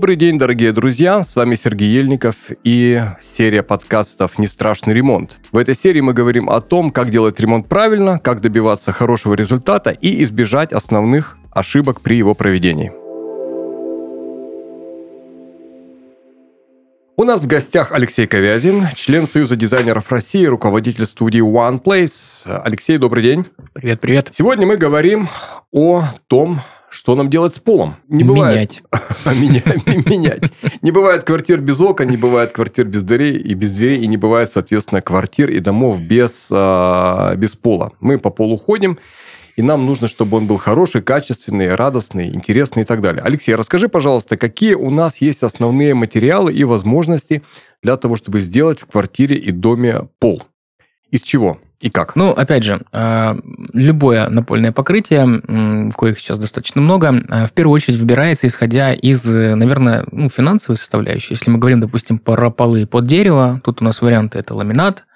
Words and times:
Добрый 0.00 0.16
день, 0.16 0.38
дорогие 0.38 0.72
друзья! 0.72 1.22
С 1.22 1.36
вами 1.36 1.56
Сергей 1.56 1.90
Ельников 1.90 2.34
и 2.64 3.02
серия 3.20 3.62
подкастов 3.62 4.38
«Не 4.38 4.46
страшный 4.46 4.94
ремонт». 4.94 5.38
В 5.52 5.58
этой 5.58 5.74
серии 5.74 6.00
мы 6.00 6.14
говорим 6.14 6.48
о 6.48 6.62
том, 6.62 6.90
как 6.90 7.10
делать 7.10 7.38
ремонт 7.38 7.68
правильно, 7.68 8.18
как 8.18 8.40
добиваться 8.40 8.92
хорошего 8.92 9.34
результата 9.34 9.90
и 9.90 10.22
избежать 10.22 10.72
основных 10.72 11.36
ошибок 11.50 12.00
при 12.00 12.14
его 12.16 12.34
проведении. 12.34 12.90
У 17.18 17.24
нас 17.24 17.42
в 17.42 17.46
гостях 17.46 17.92
Алексей 17.92 18.26
Ковязин, 18.26 18.86
член 18.94 19.26
Союза 19.26 19.54
дизайнеров 19.54 20.10
России, 20.10 20.46
руководитель 20.46 21.04
студии 21.04 21.42
OnePlace. 21.42 22.62
Алексей, 22.64 22.96
добрый 22.96 23.22
день. 23.22 23.44
Привет, 23.74 24.00
привет. 24.00 24.28
Сегодня 24.32 24.66
мы 24.66 24.78
говорим 24.78 25.28
о 25.72 26.04
том, 26.26 26.60
что 26.90 27.14
нам 27.14 27.30
делать 27.30 27.54
с 27.54 27.60
полом? 27.60 27.96
Не 28.08 28.24
бывает. 28.24 28.82
Менять. 29.24 29.86
Менять. 30.06 30.52
Не 30.82 30.90
бывает 30.90 31.22
квартир 31.22 31.60
без 31.60 31.80
окон, 31.80 32.08
не 32.08 32.16
бывает 32.16 32.50
квартир 32.50 32.84
без 32.86 33.02
дверей 33.02 33.36
и 33.38 33.54
без 33.54 33.70
дверей, 33.70 34.00
и 34.00 34.08
не 34.08 34.16
бывает, 34.16 34.50
соответственно, 34.50 35.00
квартир 35.00 35.50
и 35.50 35.60
домов 35.60 36.00
без, 36.00 36.48
а, 36.50 37.36
без 37.36 37.54
пола. 37.54 37.92
Мы 38.00 38.18
по 38.18 38.30
полу 38.30 38.56
ходим, 38.56 38.98
и 39.54 39.62
нам 39.62 39.86
нужно, 39.86 40.08
чтобы 40.08 40.36
он 40.36 40.48
был 40.48 40.56
хороший, 40.56 41.00
качественный, 41.00 41.76
радостный, 41.76 42.34
интересный 42.34 42.82
и 42.82 42.86
так 42.86 43.00
далее. 43.00 43.22
Алексей, 43.22 43.54
расскажи, 43.54 43.88
пожалуйста, 43.88 44.36
какие 44.36 44.74
у 44.74 44.90
нас 44.90 45.18
есть 45.18 45.44
основные 45.44 45.94
материалы 45.94 46.52
и 46.52 46.64
возможности 46.64 47.42
для 47.84 47.96
того, 47.96 48.16
чтобы 48.16 48.40
сделать 48.40 48.80
в 48.80 48.86
квартире 48.86 49.36
и 49.36 49.52
доме 49.52 50.08
пол? 50.18 50.42
Из 51.12 51.22
чего? 51.22 51.58
И 51.80 51.88
как? 51.88 52.14
Ну, 52.14 52.30
опять 52.30 52.62
же, 52.62 52.82
э, 52.92 53.34
любое 53.72 54.28
напольное 54.28 54.70
покрытие, 54.70 55.90
коих 55.96 56.20
сейчас 56.20 56.38
достаточно 56.38 56.82
много, 56.82 57.08
э, 57.26 57.46
в 57.46 57.52
первую 57.52 57.74
очередь 57.74 57.98
выбирается 57.98 58.46
исходя 58.46 58.92
из, 58.92 59.24
наверное, 59.24 60.04
ну, 60.12 60.28
финансовой 60.28 60.76
составляющей. 60.76 61.32
Если 61.34 61.50
мы 61.50 61.58
говорим, 61.58 61.80
допустим, 61.80 62.18
про 62.18 62.50
полы 62.50 62.86
под 62.86 63.06
дерево, 63.06 63.62
тут 63.64 63.80
у 63.80 63.84
нас 63.84 64.02
варианты 64.02 64.38
это 64.38 64.54
ламинат, 64.54 65.06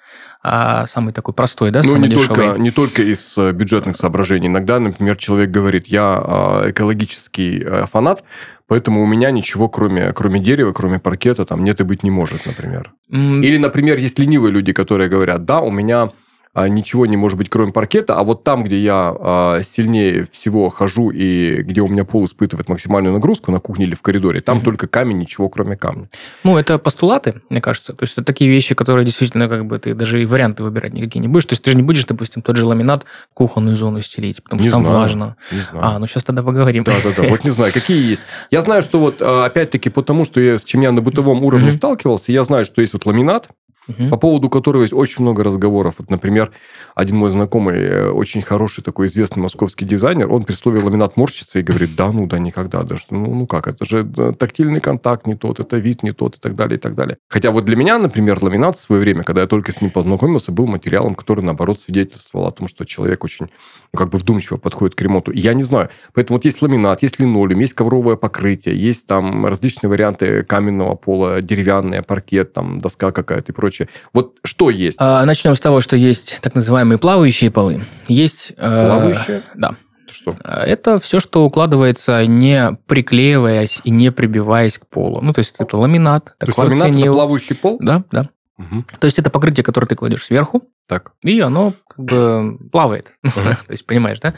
а 0.41 0.87
самый 0.87 1.13
такой 1.13 1.35
простой, 1.35 1.69
да, 1.69 1.81
ну, 1.83 1.89
самый 1.89 2.09
не 2.09 2.15
дешевый. 2.15 2.35
Только, 2.35 2.59
не 2.59 2.71
только 2.71 3.01
из 3.03 3.37
э, 3.37 3.51
бюджетных 3.51 3.95
соображений. 3.95 4.47
Иногда, 4.47 4.79
например, 4.79 5.17
человек 5.17 5.51
говорит, 5.51 5.85
я 5.85 6.63
экологический 6.67 7.63
фанат, 7.91 8.23
поэтому 8.67 9.03
у 9.03 9.05
меня 9.05 9.29
ничего, 9.29 9.69
кроме, 9.69 10.13
кроме 10.13 10.39
дерева, 10.39 10.73
кроме 10.73 10.97
паркета, 10.97 11.45
там 11.45 11.63
нет 11.63 11.79
и 11.79 11.83
быть 11.83 12.01
не 12.01 12.09
может, 12.09 12.47
например. 12.47 12.91
Mm. 13.11 13.43
Или, 13.43 13.57
например, 13.57 13.97
есть 13.97 14.17
ленивые 14.17 14.51
люди, 14.51 14.73
которые 14.73 15.09
говорят, 15.09 15.45
да, 15.45 15.61
у 15.61 15.69
меня 15.69 16.01
а, 16.03 16.09
ничего 16.55 17.05
не 17.05 17.17
может 17.17 17.37
быть, 17.37 17.49
кроме 17.49 17.71
паркета, 17.71 18.15
а 18.15 18.23
вот 18.23 18.43
там, 18.43 18.63
где 18.63 18.79
я 18.79 19.13
а, 19.19 19.61
сильнее 19.63 20.27
всего 20.31 20.69
хожу 20.69 21.09
и 21.09 21.61
где 21.63 21.81
у 21.81 21.87
меня 21.87 22.05
пол 22.05 22.23
испытывает 22.25 22.69
максимальную 22.69 23.13
нагрузку 23.13 23.51
на 23.51 23.59
кухне 23.59 23.85
или 23.85 23.95
в 23.95 24.01
коридоре, 24.01 24.41
там 24.41 24.57
mm-hmm. 24.57 24.63
только 24.63 24.87
камень, 24.87 25.17
ничего 25.17 25.49
кроме 25.49 25.75
камня. 25.75 26.09
Ну, 26.43 26.57
это 26.57 26.79
постулаты, 26.79 27.41
мне 27.49 27.59
кажется. 27.59 27.93
То 27.93 28.03
есть, 28.03 28.13
это 28.13 28.23
такие 28.23 28.49
вещи, 28.49 28.73
которые 28.73 29.05
действительно, 29.05 29.49
как 29.49 29.65
бы, 29.65 29.77
ты 29.79 29.93
даже 29.93 30.21
и 30.21 30.25
варианты 30.25 30.63
выбирать 30.63 30.93
никакие 30.93 31.21
не 31.21 31.27
будешь. 31.27 31.45
То 31.45 31.53
есть, 31.53 31.63
ты 31.63 31.71
же 31.71 31.77
не 31.77 31.83
будешь, 31.83 32.05
допустим, 32.05 32.41
тот 32.41 32.55
же 32.55 32.65
ламинат 32.65 33.05
в 33.29 33.33
кухонную 33.33 33.75
зону 33.75 34.01
стелить, 34.01 34.41
потому 34.43 34.61
не 34.61 34.69
что 34.69 34.77
знаю, 34.77 34.85
там 34.85 34.95
влажно. 34.95 35.35
Не 35.51 35.59
знаю. 35.59 35.85
А, 35.85 35.99
ну 35.99 36.07
сейчас 36.07 36.23
тогда 36.23 36.41
поговорим. 36.41 36.83
Да-да-да, 36.83 37.27
вот 37.29 37.43
не 37.43 37.49
знаю, 37.49 37.73
какие 37.73 38.01
есть. 38.09 38.21
Я 38.51 38.61
знаю, 38.61 38.81
что 38.81 38.99
вот, 38.99 39.21
опять-таки, 39.21 39.89
потому 39.89 40.25
что 40.25 40.39
я, 40.39 40.57
с 40.57 40.63
чем 40.63 40.81
я 40.81 40.91
на 40.91 41.01
бытовом 41.01 41.43
уровне 41.43 41.71
сталкивался, 41.71 42.31
я 42.31 42.43
знаю, 42.43 42.65
что 42.65 42.81
есть 42.81 42.93
вот 42.93 43.05
ламинат, 43.05 43.49
угу. 43.87 44.09
по 44.09 44.17
поводу 44.17 44.49
которого 44.49 44.81
есть 44.81 44.93
очень 44.93 45.21
много 45.23 45.43
разговоров. 45.43 45.95
Вот, 45.97 46.09
например, 46.09 46.51
один 46.95 47.17
мой 47.17 47.29
знакомый, 47.29 47.77
э, 47.77 48.09
очень 48.09 48.41
хороший 48.41 48.83
такой 48.83 49.07
известный 49.07 49.41
московский 49.41 49.85
дизайнер, 49.85 50.31
он 50.31 50.43
при 50.43 50.55
ламинат 50.65 51.17
морщится 51.17 51.59
и 51.59 51.63
говорит, 51.63 51.95
да 51.95 52.11
ну, 52.11 52.25
да 52.27 52.39
никогда, 52.39 52.83
да 52.83 52.97
что, 52.97 53.15
ну, 53.15 53.33
ну 53.33 53.47
как, 53.47 53.67
это 53.67 53.85
же 53.85 54.05
тактильный 54.37 54.79
контакт 54.79 55.27
не 55.27 55.35
тот, 55.35 55.59
это 55.59 55.77
вид 55.77 56.03
не 56.03 56.11
тот 56.11 56.37
и 56.37 56.39
так 56.39 56.55
далее, 56.55 56.77
и 56.77 56.79
так 56.79 56.95
далее. 56.95 57.17
Хотя 57.29 57.51
вот 57.51 57.65
для 57.65 57.75
меня, 57.75 57.97
например, 57.97 58.41
ламинат 58.41 58.77
в 58.77 58.79
свое 58.79 59.01
время, 59.01 59.23
когда 59.23 59.41
я 59.41 59.47
только 59.47 59.71
с 59.71 59.81
ним 59.81 59.91
познакомился, 59.91 60.51
был 60.51 60.65
материалом, 60.67 61.15
который, 61.15 61.43
наоборот, 61.43 61.79
свидетельствовал 61.79 62.47
о 62.47 62.51
том, 62.51 62.67
что 62.67 62.85
человек 62.85 63.23
очень, 63.23 63.47
ну, 63.93 63.97
как 63.97 64.09
бы 64.09 64.17
вдумчиво 64.17 64.57
подходит 64.57 64.95
к 64.95 65.01
ремонту. 65.01 65.31
Я 65.31 65.53
не 65.53 65.63
знаю. 65.63 65.89
Поэтому 66.13 66.37
вот 66.37 66.45
есть 66.45 66.61
ламинат, 66.61 67.03
есть 67.03 67.19
линолеум, 67.19 67.59
есть 67.59 67.73
ковровое 67.73 68.15
покрытие, 68.15 68.75
есть 68.75 69.07
там 69.07 69.45
различные 69.45 69.89
варианты 69.89 70.43
каменного 70.43 70.95
пола, 70.95 71.41
деревянный 71.41 72.01
паркет, 72.01 72.53
там 72.53 72.81
доска 72.81 73.11
какая-то 73.11 73.51
и 73.51 73.55
прочее 73.55 73.74
прочее. 73.75 73.89
Вот 74.13 74.35
что 74.43 74.69
есть? 74.69 74.97
А, 74.99 75.25
начнем 75.25 75.55
с 75.55 75.59
того, 75.59 75.81
что 75.81 75.95
есть 75.95 76.39
так 76.41 76.55
называемые 76.55 76.97
плавающие 76.97 77.51
полы. 77.51 77.85
Есть... 78.07 78.53
Э, 78.57 78.87
плавающие? 78.87 79.41
Да. 79.55 79.75
Это 80.03 80.13
что? 80.13 80.35
А, 80.43 80.63
это 80.63 80.99
все, 80.99 81.19
что 81.19 81.45
укладывается, 81.45 82.25
не 82.25 82.77
приклеиваясь 82.87 83.81
и 83.83 83.91
не 83.91 84.11
прибиваясь 84.11 84.77
к 84.77 84.87
полу. 84.87 85.21
Ну, 85.21 85.33
то 85.33 85.39
есть, 85.39 85.55
это 85.59 85.77
ламинат, 85.77 86.35
это 86.39 86.51
То 86.51 86.63
есть, 86.63 86.81
ламинат– 86.81 86.99
это 86.99 87.11
плавающий 87.11 87.55
пол? 87.55 87.77
Да, 87.79 88.03
да. 88.11 88.29
Угу. 88.57 88.85
То 88.99 89.05
есть, 89.05 89.19
это 89.19 89.29
покрытие, 89.29 89.63
которое 89.63 89.87
ты 89.87 89.95
кладешь 89.95 90.23
сверху, 90.23 90.63
так. 90.87 91.11
И 91.23 91.39
оно 91.41 91.73
как 91.89 92.05
бы 92.05 92.57
плавает. 92.71 93.13
Uh-huh. 93.25 93.33
То 93.65 93.71
есть, 93.71 93.85
понимаешь, 93.85 94.19
да? 94.21 94.35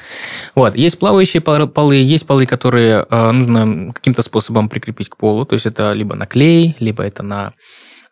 Вот. 0.55 0.75
Есть 0.75 0.97
плавающие 0.97 1.41
полы, 1.41 1.95
есть 1.95 2.25
полы, 2.25 2.47
которые 2.47 3.05
э, 3.07 3.31
нужно 3.31 3.93
каким-то 3.93 4.23
способом 4.23 4.69
прикрепить 4.69 5.09
к 5.09 5.17
полу. 5.17 5.45
То 5.45 5.53
есть, 5.53 5.67
это 5.67 5.93
либо 5.93 6.15
на 6.15 6.25
клей, 6.25 6.75
либо 6.79 7.03
это 7.03 7.21
на 7.21 7.53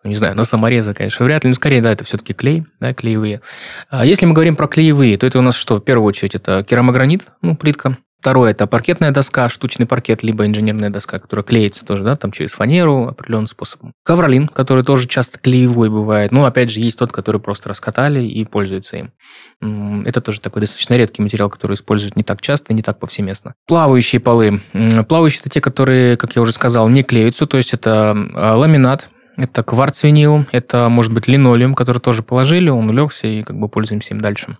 не 0.07 0.15
знаю, 0.15 0.35
на 0.35 0.43
саморезы, 0.43 0.93
конечно, 0.93 1.25
вряд 1.25 1.43
ли, 1.43 1.49
но 1.49 1.53
скорее, 1.53 1.81
да, 1.81 1.91
это 1.91 2.03
все-таки 2.03 2.33
клей, 2.33 2.65
да, 2.79 2.93
клеевые. 2.93 3.41
А 3.89 4.05
если 4.05 4.25
мы 4.25 4.33
говорим 4.33 4.55
про 4.55 4.67
клеевые, 4.67 5.17
то 5.17 5.25
это 5.25 5.39
у 5.39 5.41
нас 5.41 5.55
что? 5.55 5.77
В 5.77 5.81
первую 5.81 6.07
очередь 6.07 6.35
это 6.35 6.63
керамогранит, 6.63 7.27
ну, 7.41 7.55
плитка. 7.55 7.97
Второе– 8.25 8.49
это 8.53 8.65
паркетная 8.65 9.11
доска, 9.11 9.49
штучный 9.49 9.85
паркет, 9.85 10.23
либо 10.23 10.47
инженерная 10.47 10.89
доска, 10.89 11.19
которая 11.19 11.43
клеится 11.43 11.85
тоже, 11.85 12.03
да, 12.03 12.15
там 12.15 12.31
через 12.31 12.53
фанеру 12.53 13.05
определенным 13.07 13.47
способом. 13.47 13.93
Ковролин, 14.03 14.47
который 14.47 14.83
тоже 14.83 15.07
часто 15.07 15.37
клеевой 15.37 15.91
бывает. 15.91 16.31
Ну, 16.31 16.43
опять 16.43 16.71
же, 16.71 16.79
есть 16.79 16.97
тот, 16.97 17.11
который 17.11 17.39
просто 17.39 17.69
раскатали 17.69 18.23
и 18.23 18.43
пользуются 18.43 18.97
им. 18.97 20.05
Это 20.07 20.21
тоже 20.21 20.41
такой 20.41 20.61
достаточно 20.61 20.95
редкий 20.95 21.21
материал, 21.21 21.51
который 21.51 21.75
используют 21.75 22.15
не 22.15 22.23
так 22.23 22.41
часто, 22.41 22.73
не 22.73 22.81
так 22.81 22.97
повсеместно. 22.97 23.53
Плавающие 23.67 24.19
полы. 24.19 24.59
Плавающие– 25.07 25.41
это 25.41 25.51
те, 25.51 25.61
которые, 25.61 26.17
как 26.17 26.35
я 26.35 26.41
уже 26.41 26.51
сказал, 26.51 26.89
не 26.89 27.03
клеются, 27.03 27.45
то 27.45 27.57
есть 27.57 27.75
это 27.75 28.17
а, 28.33 28.55
ламинат, 28.55 29.07
это 29.37 29.63
кварц-винил, 29.63 30.45
это, 30.51 30.89
может 30.89 31.13
быть, 31.13 31.27
линолеум, 31.27 31.75
который 31.75 31.99
тоже 31.99 32.23
положили, 32.23 32.69
он 32.69 32.89
улегся, 32.89 33.27
и 33.27 33.43
как 33.43 33.57
бы 33.57 33.69
пользуемся 33.69 34.13
им 34.13 34.21
дальше. 34.21 34.57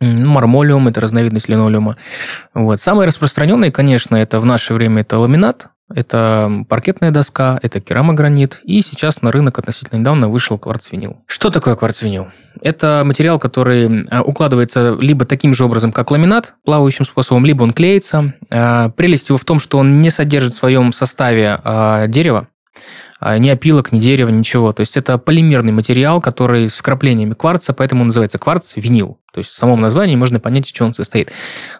Мармолиум– 0.00 0.88
это 0.88 1.00
разновидность 1.00 1.48
линолеума. 1.48 1.96
Вот. 2.54 2.80
Самые 2.80 3.06
распространенные, 3.06 3.70
конечно, 3.70 4.16
это 4.16 4.40
в 4.40 4.44
наше 4.44 4.74
время 4.74 5.02
это 5.02 5.16
ламинат, 5.18 5.68
это 5.94 6.64
паркетная 6.68 7.10
доска, 7.10 7.58
это 7.62 7.80
керамогранит, 7.80 8.60
и 8.64 8.80
сейчас 8.80 9.22
на 9.22 9.30
рынок 9.30 9.58
относительно 9.58 9.98
недавно 9.98 10.28
вышел 10.28 10.58
кварцвинил. 10.58 11.18
Что 11.26 11.50
такое 11.50 11.76
кварцвинил? 11.76 12.28
Это 12.60 13.02
материал, 13.04 13.38
который 13.38 14.06
э, 14.06 14.20
укладывается 14.20 14.96
либо 15.00 15.24
таким 15.24 15.54
же 15.54 15.64
образом, 15.64 15.92
как 15.92 16.10
ламинат, 16.10 16.54
плавающим 16.64 17.04
способом, 17.04 17.44
либо 17.44 17.62
он 17.62 17.72
клеится. 17.72 18.34
Э, 18.50 18.90
прелесть 18.90 19.28
его 19.28 19.38
в 19.38 19.44
том, 19.44 19.60
что 19.60 19.78
он 19.78 20.00
не 20.00 20.10
содержит 20.10 20.54
в 20.54 20.56
своем 20.56 20.92
составе 20.92 21.60
э, 21.62 22.06
дерева, 22.08 22.48
а, 23.11 23.11
ни 23.38 23.48
опилок, 23.48 23.92
ни 23.92 24.00
дерева, 24.00 24.28
ничего. 24.30 24.72
То 24.72 24.80
есть 24.80 24.96
это 24.96 25.18
полимерный 25.18 25.72
материал, 25.72 26.20
который 26.20 26.68
с 26.68 26.74
вкраплениями 26.74 27.34
кварца, 27.34 27.72
поэтому 27.72 28.04
называется 28.04 28.38
кварц-винил. 28.38 29.18
То 29.32 29.38
есть 29.38 29.50
в 29.50 29.56
самом 29.56 29.80
названии 29.80 30.14
можно 30.14 30.40
понять, 30.40 30.66
из 30.66 30.72
чего 30.72 30.86
он 30.86 30.94
состоит. 30.94 31.30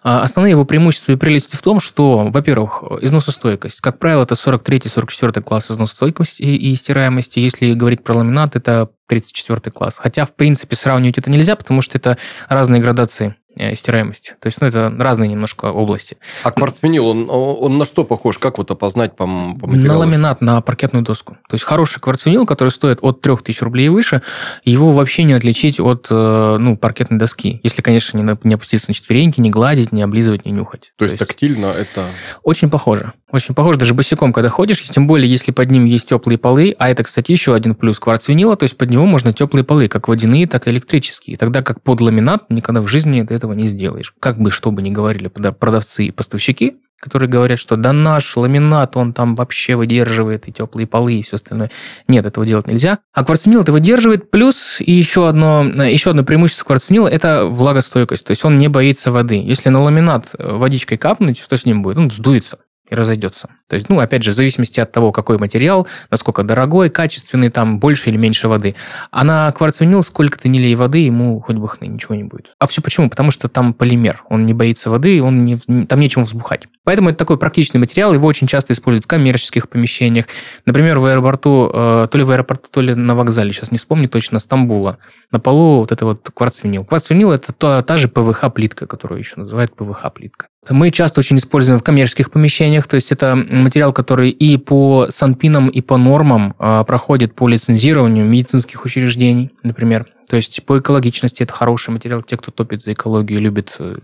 А, 0.03 0.23
основные 0.23 0.53
его 0.53 0.65
преимущества 0.65 1.13
и 1.13 1.17
прелести 1.17 1.55
в 1.55 1.61
том, 1.61 1.81
что, 1.81 2.31
во-первых, 2.31 2.83
износостойкость. 3.03 3.81
Как 3.81 3.99
правило, 3.99 4.23
это 4.23 4.35
43-44 4.35 5.43
класс 5.43 5.71
износостойкости 5.71 6.43
и 6.43 6.75
стираемости. 6.75 7.41
Если 7.41 7.75
говорить 7.75 8.03
про 8.03 8.15
ламинат, 8.15 8.57
это 8.57 8.89
34 9.09 9.71
класс. 9.71 9.97
Хотя, 9.99 10.25
в 10.25 10.35
принципе, 10.35 10.77
сравнивать 10.77 11.19
это 11.19 11.31
нельзя, 11.31 11.55
потому 11.55 11.83
что 11.83 11.99
это 11.99 12.17
разные 12.49 12.81
градации 12.81 13.37
Э, 13.55 13.77
стираемости. 13.77 14.35
То 14.41 14.47
есть, 14.47 14.61
ну, 14.63 14.67
это 14.67 14.91
разные 14.99 15.29
немножко 15.29 15.67
области. 15.67 16.17
А 16.43 16.51
кварцвинил, 16.51 17.07
он, 17.07 17.29
он 17.29 17.77
на 17.77 17.85
что 17.85 18.05
похож? 18.05 18.39
Как 18.39 18.57
вот 18.57 18.71
опознать 18.71 19.15
по, 19.15 19.27
по 19.27 19.67
материалу? 19.67 19.89
На 19.89 19.97
ламинат, 19.99 20.41
на 20.41 20.61
паркетную 20.63 21.05
доску. 21.05 21.37
То 21.51 21.55
есть, 21.55 21.65
хороший 21.65 22.01
кварцвинил, 22.01 22.47
который 22.47 22.71
стоит 22.71 23.01
от 23.03 23.21
3000 23.21 23.63
рублей 23.63 23.87
и 23.87 23.89
выше, 23.91 24.23
его 24.65 24.93
вообще 24.93 25.25
не 25.25 25.35
отличить 25.35 25.81
от 25.81 26.07
э, 26.09 26.57
ну, 26.59 26.79
паркетной 26.79 27.19
доски. 27.19 27.61
Если, 27.63 27.83
конечно, 27.83 28.17
не, 28.17 28.39
не 28.45 28.55
опуститься 28.55 28.89
на 28.89 28.95
четвереньки, 28.95 29.39
не 29.41 29.51
гладить, 29.51 29.93
не 29.93 30.01
облизывать, 30.01 30.47
не 30.47 30.53
нюхать. 30.53 30.93
То, 30.97 31.05
То 31.05 31.13
есть, 31.13 31.19
тактильно 31.19 31.67
это... 31.67 32.07
Очень 32.43 32.71
похоже. 32.71 33.13
Очень 33.33 33.55
похоже. 33.55 33.79
Даже 33.79 33.95
босиком, 33.95 34.31
когда 34.33 34.51
ходишь, 34.51 34.83
тем 34.83 35.07
более, 35.07 35.29
если 35.29 35.53
под 35.53 35.71
ним 35.71 35.87
есть 35.87 36.07
теплые 36.11 36.37
полы, 36.37 36.77
а 36.79 36.91
это, 36.91 37.03
кстати, 37.03 37.33
еще 37.33 37.55
один 37.55 37.75
плюс 37.75 37.99
кварцвинила, 37.99 38.57
то 38.57 38.65
есть, 38.65 38.77
под 38.77 38.91
него 38.91 39.07
можно 39.07 39.33
теплые 39.33 39.65
полы, 39.65 39.89
как 39.89 40.07
водяные, 40.07 40.47
так 40.47 40.69
и 40.69 40.71
электрические. 40.71 41.39
Тогда 41.39 41.63
как 41.63 41.83
под 41.83 42.03
ламинат 42.03 42.51
никогда 42.51 42.83
в 42.83 42.89
жизни 42.89 43.27
этого 43.27 43.55
не 43.55 43.67
сделаешь. 43.67 44.15
Как 44.21 44.39
бы 44.39 44.51
что 44.51 44.71
бы 44.71 44.83
ни 44.83 44.91
говорили 44.91 45.29
продавцы 45.29 46.05
и 46.05 46.11
поставщики, 46.11 46.77
которые 47.01 47.31
говорят, 47.31 47.59
что 47.59 47.77
да 47.77 47.95
наш 47.95 48.37
ламинат, 48.37 48.99
он 48.99 49.15
там 49.15 49.35
вообще 49.35 49.77
выдерживает 49.77 50.47
и 50.47 50.53
теплые 50.53 50.87
полы, 50.87 51.15
и 51.15 51.23
все 51.23 51.37
остальное. 51.37 51.71
Нет, 52.09 52.27
этого 52.27 52.45
делать 52.45 52.69
нельзя. 52.69 52.99
А 53.15 53.25
кварцвинил 53.25 53.63
это 53.63 53.73
выдерживает. 53.73 54.31
Плюс 54.31 54.77
и 54.79 54.93
еще 54.93 55.27
одно, 55.27 55.65
еще 55.65 56.11
одно 56.11 56.23
преимущество 56.23 56.67
кварцвинила– 56.67 57.09
это 57.09 57.47
влагостойкость. 57.47 58.27
То 58.27 58.33
есть 58.33 58.45
он 58.45 58.59
не 58.59 58.69
боится 58.69 59.11
воды. 59.11 59.37
Если 59.43 59.71
на 59.71 59.83
ламинат 59.83 60.35
водичкой 60.39 60.99
капнуть, 60.99 61.41
что 61.41 61.57
с 61.57 61.65
ним 61.65 61.83
будет? 61.83 61.97
Он 61.97 62.09
вздуется 62.09 62.59
и 62.93 62.95
разойдется. 62.95 63.49
То 63.69 63.77
есть, 63.77 63.89
ну, 63.89 63.99
опять 64.01 64.23
же, 64.23 64.33
в 64.33 64.35
зависимости 64.35 64.79
от 64.79 64.93
того, 64.93 65.13
какой 65.13 65.39
материал, 65.39 65.89
насколько 66.11 66.43
дорогой, 66.43 66.91
качественный, 66.91 67.49
там 67.49 67.79
больше 67.79 68.11
или 68.11 68.19
меньше 68.19 68.49
воды. 68.49 68.75
А 69.11 69.25
на 69.25 69.51
кварц-винил 69.51 70.03
сколько 70.03 70.39
ты 70.39 70.51
не 70.51 70.59
лей 70.59 70.75
воды, 70.75 70.99
ему 70.99 71.41
хоть 71.41 71.57
бы 71.57 71.69
хны, 71.69 71.87
ничего 71.87 72.15
не 72.15 72.25
будет. 72.25 72.53
А 72.59 72.67
все 72.67 72.83
почему? 72.83 73.09
Потому 73.09 73.31
что 73.31 73.49
там 73.49 73.73
полимер, 73.73 74.25
он 74.29 74.45
не 74.45 74.53
боится 74.53 74.91
воды, 74.91 75.23
он 75.23 75.47
не, 75.47 75.57
там 75.87 76.01
нечем 76.01 76.25
взбухать. 76.25 76.69
Поэтому 76.85 77.09
это 77.09 77.19
такой 77.19 77.39
практичный 77.39 77.81
материал, 77.81 78.13
его 78.13 78.27
очень 78.27 78.47
часто 78.47 78.75
используют 78.75 79.07
в 79.07 79.09
коммерческих 79.09 79.71
помещениях. 79.71 80.27
Например, 80.67 80.99
в 80.99 81.07
аэропорту, 81.07 81.71
э, 81.73 82.09
то 82.11 82.19
ли 82.19 82.25
в 82.25 82.31
аэропорту, 82.31 82.69
то 82.71 82.83
ли 82.83 82.95
на 82.95 83.15
вокзале, 83.15 83.53
сейчас 83.53 83.71
не 83.71 83.79
вспомню 83.79 84.11
точно, 84.11 84.39
Стамбула, 84.39 84.99
на 85.31 85.41
полу 85.41 85.79
вот 85.79 85.93
это 85.93 86.05
вот 86.05 86.29
кварц-винил. 86.35 86.85
Кварц-винил– 86.85 87.31
это 87.33 87.55
та, 87.55 87.83
та 87.83 87.97
же 87.97 88.09
ПВХ-плитка, 88.09 88.87
которую 88.87 89.19
еще 89.19 89.37
называют 89.39 89.75
ПВХ-плитка. 89.75 90.47
Мы 90.71 90.93
часто 90.93 91.21
очень 91.21 91.37
используем 91.37 91.81
в 91.81 91.83
коммерческих 91.83 92.31
помещениях, 92.31 92.87
то 92.87 92.95
есть 92.95 93.11
это 93.11 93.35
материал, 93.35 93.93
который 93.93 94.31
и 94.31 94.57
по 94.57 95.07
санпинам, 95.11 95.69
и 95.69 95.81
по 95.81 95.97
нормам 95.97 96.55
э, 96.59 96.85
проходит 96.87 97.35
по 97.35 97.49
лицензированию 97.49 98.25
медицинских 98.25 98.85
учреждений, 98.85 99.51
например. 99.65 100.07
То 100.29 100.37
есть 100.37 100.65
по 100.65 100.79
экологичности 100.79 101.43
это 101.43 101.53
хороший 101.53 101.91
материал. 101.91 102.23
Те, 102.23 102.37
кто 102.37 102.53
топит 102.53 102.83
за 102.83 102.93
экологию, 102.93 103.41
любит 103.41 103.75
э, 103.81 103.97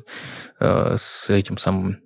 э 0.58 0.96
с 0.99 1.31
этим 1.31 1.58
самым 1.58 1.99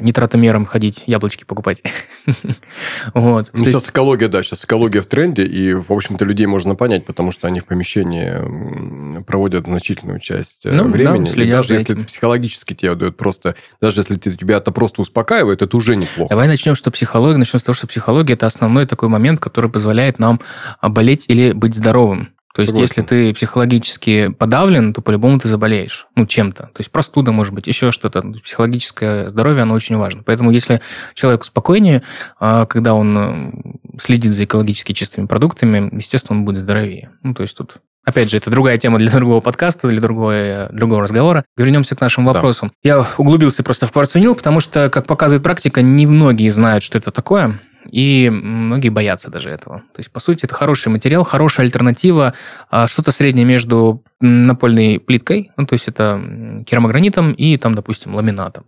нитратомером 0.00 0.66
ходить, 0.66 1.02
яблочки 1.06 1.44
покупать. 1.44 1.82
вот. 3.14 3.50
Ну, 3.52 3.64
сейчас 3.64 3.82
есть... 3.82 3.90
экология, 3.90 4.28
да, 4.28 4.42
сейчас 4.42 4.64
экология 4.64 5.02
в 5.02 5.06
тренде, 5.06 5.44
и, 5.44 5.72
в 5.72 5.90
общем-то, 5.90 6.24
людей 6.24 6.46
можно 6.46 6.74
понять, 6.74 7.04
потому 7.04 7.32
что 7.32 7.48
они 7.48 7.60
в 7.60 7.64
помещении 7.64 9.22
проводят 9.22 9.64
значительную 9.64 10.20
часть 10.20 10.64
э, 10.64 10.72
ну, 10.72 10.88
времени. 10.88 11.30
Да, 11.34 11.42
и 11.42 11.50
даже 11.50 11.74
если 11.74 11.96
это 11.96 12.04
психологически 12.04 12.74
тебе 12.74 12.94
дает 12.94 13.16
просто, 13.16 13.56
даже 13.80 14.00
если 14.00 14.16
тебя 14.16 14.58
это 14.58 14.70
просто 14.70 15.02
успокаивает, 15.02 15.62
это 15.62 15.76
уже 15.76 15.96
неплохо. 15.96 16.30
Давай 16.30 16.46
начнем, 16.46 16.74
что 16.74 16.90
психология, 16.90 17.36
начнем 17.36 17.58
с 17.58 17.62
того, 17.62 17.74
что 17.74 17.86
психология– 17.86 18.32
это 18.34 18.46
основной 18.46 18.86
такой 18.86 19.08
момент, 19.08 19.40
который 19.40 19.70
позволяет 19.70 20.18
нам 20.18 20.40
болеть 20.82 21.24
или 21.28 21.52
быть 21.52 21.74
здоровым. 21.74 22.30
То 22.58 22.62
есть, 22.62 22.72
Согласен. 22.72 22.92
если 22.96 23.02
ты 23.02 23.34
психологически 23.34 24.30
подавлен, 24.36 24.92
то 24.92 25.00
по-любому 25.00 25.38
ты 25.38 25.46
заболеешь. 25.46 26.08
Ну, 26.16 26.26
чем-то. 26.26 26.64
То 26.64 26.80
есть, 26.80 26.90
простуда, 26.90 27.30
может 27.30 27.54
быть, 27.54 27.68
еще 27.68 27.92
что-то. 27.92 28.20
Психологическое 28.42 29.28
здоровье, 29.28 29.62
оно 29.62 29.74
очень 29.74 29.96
важно. 29.96 30.24
Поэтому, 30.24 30.50
если 30.50 30.80
человеку 31.14 31.44
спокойнее, 31.44 32.02
а, 32.40 32.66
когда 32.66 32.94
он 32.94 33.62
следит 34.00 34.32
за 34.32 34.42
экологически 34.42 34.90
чистыми 34.92 35.26
продуктами, 35.26 35.88
естественно, 35.94 36.36
он 36.36 36.44
будет 36.44 36.62
здоровее. 36.62 37.12
Ну, 37.22 37.32
то 37.32 37.42
есть, 37.42 37.56
тут 37.56 37.76
Опять 38.04 38.30
же, 38.30 38.38
это 38.38 38.50
другая 38.50 38.76
тема 38.78 38.98
для 38.98 39.10
другого 39.12 39.40
подкаста, 39.40 39.86
для 39.86 40.00
другого, 40.00 40.32
э, 40.32 40.72
другого 40.72 41.02
разговора. 41.02 41.44
Вернемся 41.56 41.94
к 41.94 42.00
нашим 42.00 42.24
вопросам. 42.24 42.72
Да. 42.82 42.88
Я 42.88 43.06
углубился 43.18 43.62
просто 43.62 43.86
в 43.86 43.92
кварцвинил, 43.92 44.34
потому 44.34 44.58
что, 44.58 44.90
как 44.90 45.06
показывает 45.06 45.44
практика, 45.44 45.80
не 45.80 46.06
многие 46.06 46.48
знают, 46.50 46.82
что 46.82 46.98
это 46.98 47.12
такое 47.12 47.60
и 47.90 48.30
многие 48.30 48.88
боятся 48.88 49.30
даже 49.30 49.50
этого. 49.50 49.78
То 49.94 49.98
есть, 49.98 50.10
по 50.10 50.20
сути, 50.20 50.44
это 50.44 50.54
хороший 50.54 50.88
материал, 50.88 51.24
хорошая 51.24 51.66
альтернатива, 51.66 52.34
а, 52.70 52.88
что-то 52.88 53.12
среднее 53.12 53.44
между 53.44 54.02
напольной 54.20 54.98
плиткой, 54.98 55.52
ну, 55.56 55.66
то 55.66 55.74
есть 55.74 55.86
это 55.86 56.20
керамогранитом 56.66 57.32
и 57.32 57.56
там, 57.56 57.74
допустим, 57.74 58.14
ламинатом. 58.14 58.64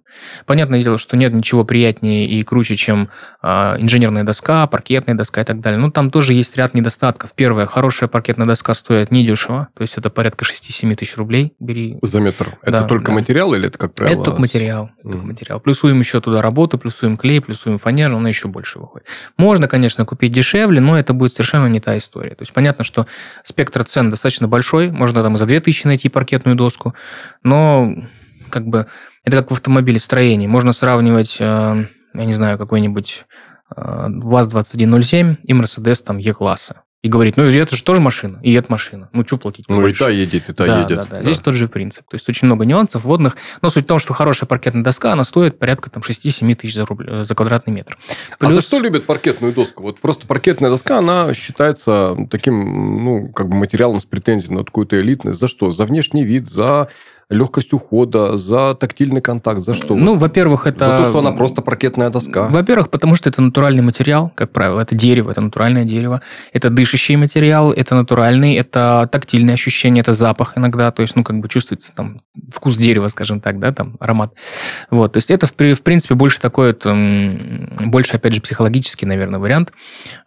Понятное 0.47 0.83
дело, 0.83 0.97
что 0.97 1.17
нет 1.17 1.35
ничего 1.35 1.65
приятнее 1.65 2.27
и 2.27 2.43
круче, 2.43 2.77
чем 2.77 3.09
э, 3.43 3.49
инженерная 3.79 4.23
доска, 4.23 4.67
паркетная 4.69 5.17
доска 5.17 5.41
и 5.41 5.45
так 5.45 5.61
далее. 5.61 5.79
Но 5.81 5.91
там 5.91 6.11
тоже 6.11 6.35
есть 6.35 6.57
ряд 6.57 6.75
недостатков. 6.75 7.33
Первое, 7.35 7.67
хорошая 7.67 8.09
паркетная 8.09 8.47
доска 8.47 8.75
стоит 8.75 9.11
недешево, 9.11 9.69
то 9.75 9.83
есть 9.83 9.97
это 9.97 10.09
порядка 10.09 10.45
6-7 10.45 10.95
тысяч 10.95 11.17
рублей. 11.17 11.55
Бери. 11.59 11.99
За 12.03 12.21
метр. 12.21 12.57
Да, 12.65 12.79
это 12.79 12.85
только 12.85 13.07
да. 13.07 13.15
материал 13.15 13.53
или 13.55 13.67
это 13.67 13.79
как 13.79 13.95
правило? 13.95 14.15
Это 14.15 14.25
только 14.25 14.41
материал. 14.41 14.91
Mm. 15.05 15.13
Только 15.13 15.27
материал. 15.27 15.61
Плюсуем 15.61 15.99
еще 15.99 16.21
туда 16.21 16.43
работу, 16.43 16.79
плюсуем 16.79 17.17
клей, 17.17 17.41
плюсуем 17.41 17.79
фанеру, 17.79 18.19
она 18.19 18.29
еще 18.29 18.47
больше 18.47 18.79
выходит. 18.79 19.09
Можно, 19.37 19.67
конечно, 19.67 20.05
купить 20.05 20.33
дешевле, 20.33 20.81
но 20.81 20.97
это 20.97 21.13
будет 21.13 21.33
совершенно 21.33 21.67
не 21.67 21.81
та 21.81 21.99
история. 21.99 22.37
То 22.37 22.43
есть 22.43 22.53
понятно, 22.53 22.85
что 22.85 23.07
спектр 23.43 23.83
цен 23.83 24.11
достаточно 24.11 24.47
большой, 24.47 24.91
можно 24.91 25.23
там 25.23 25.40
за 25.41 25.47
2000 25.47 25.87
найти 25.87 26.09
паркетную 26.09 26.57
доску, 26.57 26.95
но 27.43 27.95
как 28.51 28.67
бы 28.67 28.87
это 29.25 29.39
как 29.39 29.51
в 29.51 29.55
автомобилестроении. 29.55 30.47
Можно 30.47 30.73
сравнивать, 30.73 31.39
э, 31.41 31.45
я 32.15 32.25
не 32.25 32.33
знаю, 32.33 32.59
какой-нибудь 32.59 33.25
э, 33.75 34.07
ВАЗ-2107 34.09 35.37
и 35.43 35.55
Мерседес 35.55 36.03
там 36.03 36.19
Е-класса 36.19 36.83
и 37.03 37.09
говорить, 37.09 37.39
ну, 37.39 37.45
это 37.45 37.75
же 37.75 37.83
тоже 37.83 38.03
машина, 38.03 38.41
и 38.43 38.53
это 38.53 38.71
машина. 38.71 39.09
Ну, 39.15 39.25
что 39.27 39.39
платить 39.39 39.65
Ну, 39.69 39.77
больше? 39.77 39.95
и 39.95 39.99
та 40.07 40.11
едет, 40.11 40.51
и 40.51 40.53
та 40.53 40.67
да, 40.67 40.81
едет. 40.83 40.97
Да, 40.99 41.05
да, 41.05 41.17
да. 41.19 41.23
Здесь 41.23 41.39
тот 41.39 41.55
же 41.55 41.67
принцип. 41.67 42.05
То 42.11 42.17
есть, 42.17 42.29
очень 42.29 42.45
много 42.45 42.67
нюансов 42.67 43.05
вводных. 43.05 43.39
Но 43.63 43.71
суть 43.71 43.85
в 43.85 43.89
том, 43.89 43.99
что 43.99 44.13
хорошая 44.13 44.47
паркетная 44.47 44.85
доска, 44.85 45.13
она 45.13 45.25
стоит 45.25 45.59
порядка 45.59 45.89
там 45.89 46.03
6-7 46.03 46.55
тысяч 46.57 46.75
за, 46.75 46.85
рубль, 46.85 47.07
э, 47.09 47.25
за 47.25 47.35
квадратный 47.35 47.73
метр. 47.73 47.97
Плюс... 48.39 48.53
А 48.53 48.55
за 48.55 48.61
что 48.61 48.81
любят 48.81 49.07
паркетную 49.07 49.55
доску? 49.55 49.83
Вот 49.83 49.99
просто 49.99 50.27
паркетная 50.27 50.69
доска, 50.69 50.99
она 50.99 51.33
считается 51.33 52.17
таким, 52.31 53.03
ну, 53.03 53.29
как 53.29 53.49
бы 53.49 53.55
материалом 53.55 54.01
с 54.01 54.05
претензией 54.05 54.55
на 54.55 54.65
какую-то 54.65 55.01
элитность. 55.01 55.41
За 55.41 55.49
что? 55.49 55.71
За 55.71 55.87
внешний 55.87 56.25
вид, 56.25 56.51
за 56.51 56.89
легкость 57.31 57.73
ухода, 57.73 58.37
за 58.37 58.75
тактильный 58.75 59.21
контакт, 59.21 59.63
за 59.63 59.75
что? 59.75 59.95
Ну, 59.95 60.17
во-первых, 60.17 60.67
это... 60.67 60.85
За 60.85 60.99
то, 60.99 61.11
что 61.11 61.19
она 61.21 61.33
просто 61.33 61.63
паркетная 61.63 62.11
доска. 62.11 62.49
Во-первых, 62.49 62.91
потому 62.91 63.15
что 63.15 63.29
это 63.29 63.41
натуральный 63.41 63.83
материал, 63.83 64.33
как 64.35 64.51
правило. 64.51 64.81
Это 64.81 64.95
дерево, 64.95 65.31
это 65.31 65.41
натуральное 65.41 65.85
дерево. 65.85 66.23
Это 66.53 66.71
дышащий 66.71 67.17
материал, 67.17 67.73
это 67.73 67.95
натуральный, 67.95 68.55
это 68.55 69.09
тактильное 69.11 69.55
ощущение, 69.55 70.03
это 70.03 70.15
запах 70.15 70.59
иногда. 70.59 70.91
То 70.91 71.03
есть, 71.03 71.15
ну, 71.15 71.23
как 71.23 71.39
бы 71.39 71.49
чувствуется 71.49 71.93
там 71.95 72.23
вкус 72.53 72.77
дерева, 72.77 73.09
скажем 73.09 73.41
так, 73.41 73.61
да, 73.61 73.73
там 73.73 73.97
аромат. 74.01 74.33
Вот, 74.91 75.13
то 75.13 75.19
есть 75.19 75.31
это, 75.31 75.47
в, 75.47 75.53
в 75.53 75.83
принципе, 75.83 76.15
больше 76.15 76.41
такой 76.41 76.69
вот, 76.69 76.87
больше, 77.87 78.17
опять 78.17 78.35
же, 78.35 78.41
психологический, 78.41 79.07
наверное, 79.07 79.39
вариант, 79.39 79.73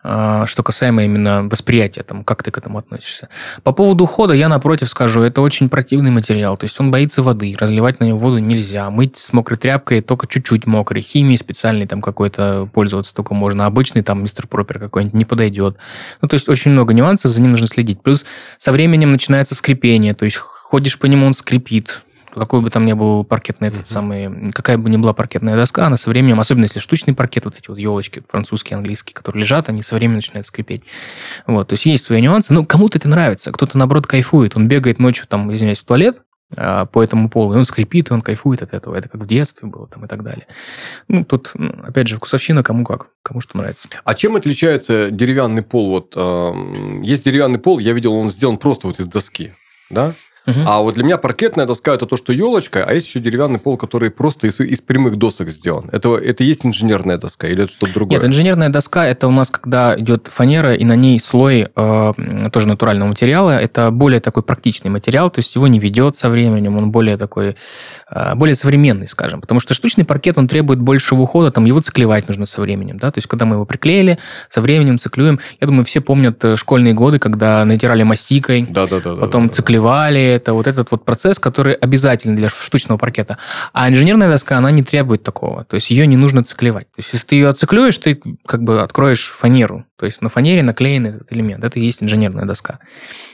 а, 0.04 0.46
что 0.48 0.64
касаемо 0.64 1.04
именно 1.04 1.44
восприятия, 1.44 2.04
там, 2.04 2.24
как 2.24 2.44
ты 2.44 2.52
к 2.52 2.58
этому 2.58 2.78
относишься. 2.78 3.30
По 3.64 3.72
поводу 3.72 4.06
ухода 4.06 4.34
я, 4.34 4.48
напротив, 4.48 4.90
скажу, 4.90 5.22
это 5.22 5.42
очень 5.42 5.70
противный 5.70 6.12
материал. 6.12 6.58
То 6.58 6.66
есть 6.66 6.80
он 6.80 6.92
боится 6.94 7.24
воды, 7.24 7.56
разливать 7.58 8.00
на 8.00 8.04
него 8.04 8.20
воду 8.20 8.38
нельзя, 8.38 8.88
мыть 8.92 9.18
с 9.18 9.34
мокрой 9.34 9.58
тряпкой 9.58 10.02
только 10.02 10.28
чуть-чуть 10.28 10.68
мокрой, 10.68 11.02
химией 11.02 11.40
специальной 11.40 11.88
там 11.88 12.04
какой-то 12.04 12.70
пользоваться 12.72 13.16
только 13.16 13.34
можно, 13.34 13.66
обычный 13.66 14.04
там 14.04 14.22
мистер 14.22 14.46
Пропер 14.46 14.78
какой-нибудь 14.78 15.16
не 15.16 15.26
подойдет. 15.26 15.78
Ну, 16.22 16.28
то 16.28 16.36
есть 16.36 16.48
очень 16.48 16.70
много 16.70 16.94
нюансов, 16.94 17.32
за 17.32 17.42
ним 17.42 17.50
нужно 17.50 17.66
следить. 17.66 18.04
Плюс 18.04 18.26
со 18.60 18.72
временем 18.72 19.12
начинается 19.12 19.56
скрипение, 19.56 20.14
то 20.14 20.26
есть 20.26 20.38
ходишь 20.38 21.00
по 21.00 21.08
нему, 21.08 21.26
он 21.26 21.34
скрипит, 21.34 22.04
какой 22.32 22.62
бы 22.62 22.70
там 22.70 22.86
ни 22.86 22.94
был 22.94 23.24
паркетный 23.24 23.70
этот 23.70 23.82
uh-huh. 23.82 23.92
самый, 23.92 24.52
какая 24.52 24.78
бы 24.78 24.88
ни 24.92 24.98
была 24.98 25.14
паркетная 25.14 25.56
доска, 25.56 25.88
она 25.88 25.98
со 25.98 26.12
временем, 26.12 26.40
особенно 26.40 26.66
если 26.66 26.78
штучный 26.78 27.16
паркет, 27.16 27.46
вот 27.46 27.58
эти 27.58 27.70
вот 27.70 27.80
елочки 27.80 28.22
французские, 28.30 28.78
английские, 28.78 29.16
которые 29.16 29.42
лежат, 29.42 29.68
они 29.68 29.82
со 29.82 29.96
временем 29.96 30.18
начинают 30.18 30.46
скрипеть. 30.46 30.84
Вот, 31.48 31.70
то 31.70 31.74
есть 31.74 31.88
есть 31.88 32.06
свои 32.06 32.22
нюансы, 32.22 32.54
но 32.54 32.64
кому-то 32.64 33.00
это 33.00 33.10
нравится, 33.10 33.52
кто-то 33.52 33.80
наоборот 33.80 34.06
кайфует, 34.06 34.56
он 34.56 34.68
бегает 34.68 35.00
ночью 35.00 35.26
там, 35.28 35.52
извиняюсь, 35.52 35.80
в 35.80 35.86
туалет, 35.86 36.22
по 36.56 37.04
этому 37.04 37.30
полу, 37.30 37.54
и 37.54 37.58
он 37.58 37.66
скрипит, 37.66 38.10
и 38.10 38.14
он 38.14 38.22
кайфует 38.22 38.62
от 38.62 38.74
этого. 38.74 38.96
Это 38.96 39.10
как 39.10 39.22
в 39.22 39.28
детстве 39.28 39.68
было 39.68 39.88
там 39.88 40.06
и 40.06 40.08
так 40.08 40.24
далее. 40.24 40.48
Ну, 41.08 41.24
тут, 41.24 41.54
опять 41.84 42.08
же, 42.08 42.18
вкусовщина 42.18 42.64
кому 42.64 42.84
как, 42.84 43.08
кому 43.24 43.42
что 43.42 43.58
нравится. 43.58 43.88
А 44.04 44.14
чем 44.14 44.36
отличается 44.36 45.10
деревянный 45.12 45.62
пол? 45.62 45.90
Вот 45.90 46.14
э, 46.16 47.02
есть 47.04 47.24
деревянный 47.24 47.60
пол, 47.60 47.80
я 47.80 47.94
видел, 47.94 48.14
он 48.14 48.30
сделан 48.30 48.58
просто 48.58 48.88
вот 48.88 49.00
из 49.00 49.08
доски, 49.08 49.54
да? 49.90 50.14
Угу. 50.46 50.60
А 50.66 50.82
вот 50.82 50.96
для 50.96 51.04
меня 51.04 51.18
паркетная 51.18 51.66
доска 51.66 51.94
это 51.94 52.06
то, 52.06 52.18
что 52.18 52.34
елочка, 52.34 52.84
а 52.86 52.94
есть 52.94 53.08
еще 53.08 53.20
деревянный 53.20 53.60
пол, 53.60 53.78
который 53.78 54.12
просто 54.12 54.48
из, 54.48 54.60
из 54.60 54.82
прямых 54.82 55.16
досок 55.18 55.50
сделан. 55.50 55.90
Это, 55.92 56.18
это 56.18 56.44
есть 56.44 56.66
инженерная 56.66 57.18
доска 57.18 57.48
или 57.48 57.64
это 57.64 57.74
что-то 57.74 57.94
другое? 57.94 58.20
Нет, 58.20 58.28
инженерная 58.28 58.70
доска 58.70 59.06
это 59.06 59.28
у 59.28 59.32
нас, 59.32 59.50
когда 59.50 59.96
идет 59.98 60.28
фанера, 60.32 60.74
и 60.74 60.84
на 60.84 60.96
ней 60.96 61.20
слой 61.20 61.70
э, 61.74 62.14
тоже 62.52 62.68
натурального 62.68 63.10
материала. 63.10 63.52
Это 63.60 63.92
более 63.92 64.20
такой 64.20 64.44
практичный 64.44 64.92
материал, 64.92 65.30
то 65.30 65.40
есть 65.40 65.56
его 65.56 65.68
не 65.68 65.80
ведет 65.80 66.18
со 66.18 66.30
временем, 66.30 66.78
он 66.78 66.92
более 66.92 67.18
такой, 67.18 67.56
э, 68.10 68.36
более 68.36 68.56
современный, 68.56 69.08
скажем. 69.08 69.40
Потому 69.42 69.60
что 69.60 69.74
штучный 69.74 70.04
паркет, 70.04 70.38
он 70.38 70.48
требует 70.48 70.80
большего 70.80 71.22
ухода, 71.22 71.52
там 71.52 71.66
его 71.66 71.80
циклевать 71.80 72.28
нужно 72.28 72.46
со 72.46 72.62
временем. 72.62 72.98
Да? 72.98 73.12
То 73.12 73.20
есть, 73.20 73.28
когда 73.28 73.46
мы 73.46 73.56
его 73.56 73.66
приклеили, 73.66 74.18
со 74.50 74.62
временем 74.62 75.00
циклюем. 75.00 75.40
Я 75.60 75.68
думаю, 75.68 75.86
все 75.86 76.02
помнят 76.02 76.44
э, 76.44 76.58
школьные 76.58 76.94
годы, 76.94 77.20
когда 77.20 77.64
натирали 77.66 78.04
мастикой, 78.04 78.66
да, 78.70 78.88
да, 78.88 79.00
да, 79.00 79.16
потом 79.16 79.44
да, 79.44 79.50
да, 79.50 79.56
циклевали, 79.56 80.33
это 80.34 80.54
вот 80.54 80.68
этот 80.68 80.92
вот 80.92 81.06
процесс, 81.06 81.40
который 81.40 81.74
обязательный 81.74 82.36
для 82.36 82.50
штучного 82.50 82.98
паркета. 82.98 83.38
А 83.72 83.90
инженерная 83.90 84.30
доска, 84.30 84.58
она 84.58 84.72
не 84.72 84.84
требует 84.84 85.24
такого. 85.24 85.66
То 85.66 85.76
есть 85.76 85.90
ее 85.90 86.08
не 86.08 86.18
нужно 86.18 86.44
циклевать. 86.44 86.88
То 86.92 87.00
есть 87.00 87.14
если 87.14 87.28
ты 87.28 87.36
ее 87.36 87.50
отциклюешь, 87.50 87.98
ты 87.98 88.22
как 88.46 88.64
бы 88.64 88.82
откроешь 88.82 89.36
фанеру. 89.38 89.86
То 89.98 90.06
есть 90.06 90.22
на 90.22 90.30
фанере 90.30 90.64
наклеен 90.64 91.06
этот 91.06 91.32
элемент. 91.32 91.64
Это 91.64 91.80
и 91.80 91.84
есть 91.84 92.04
инженерная 92.04 92.46
доска. 92.46 92.80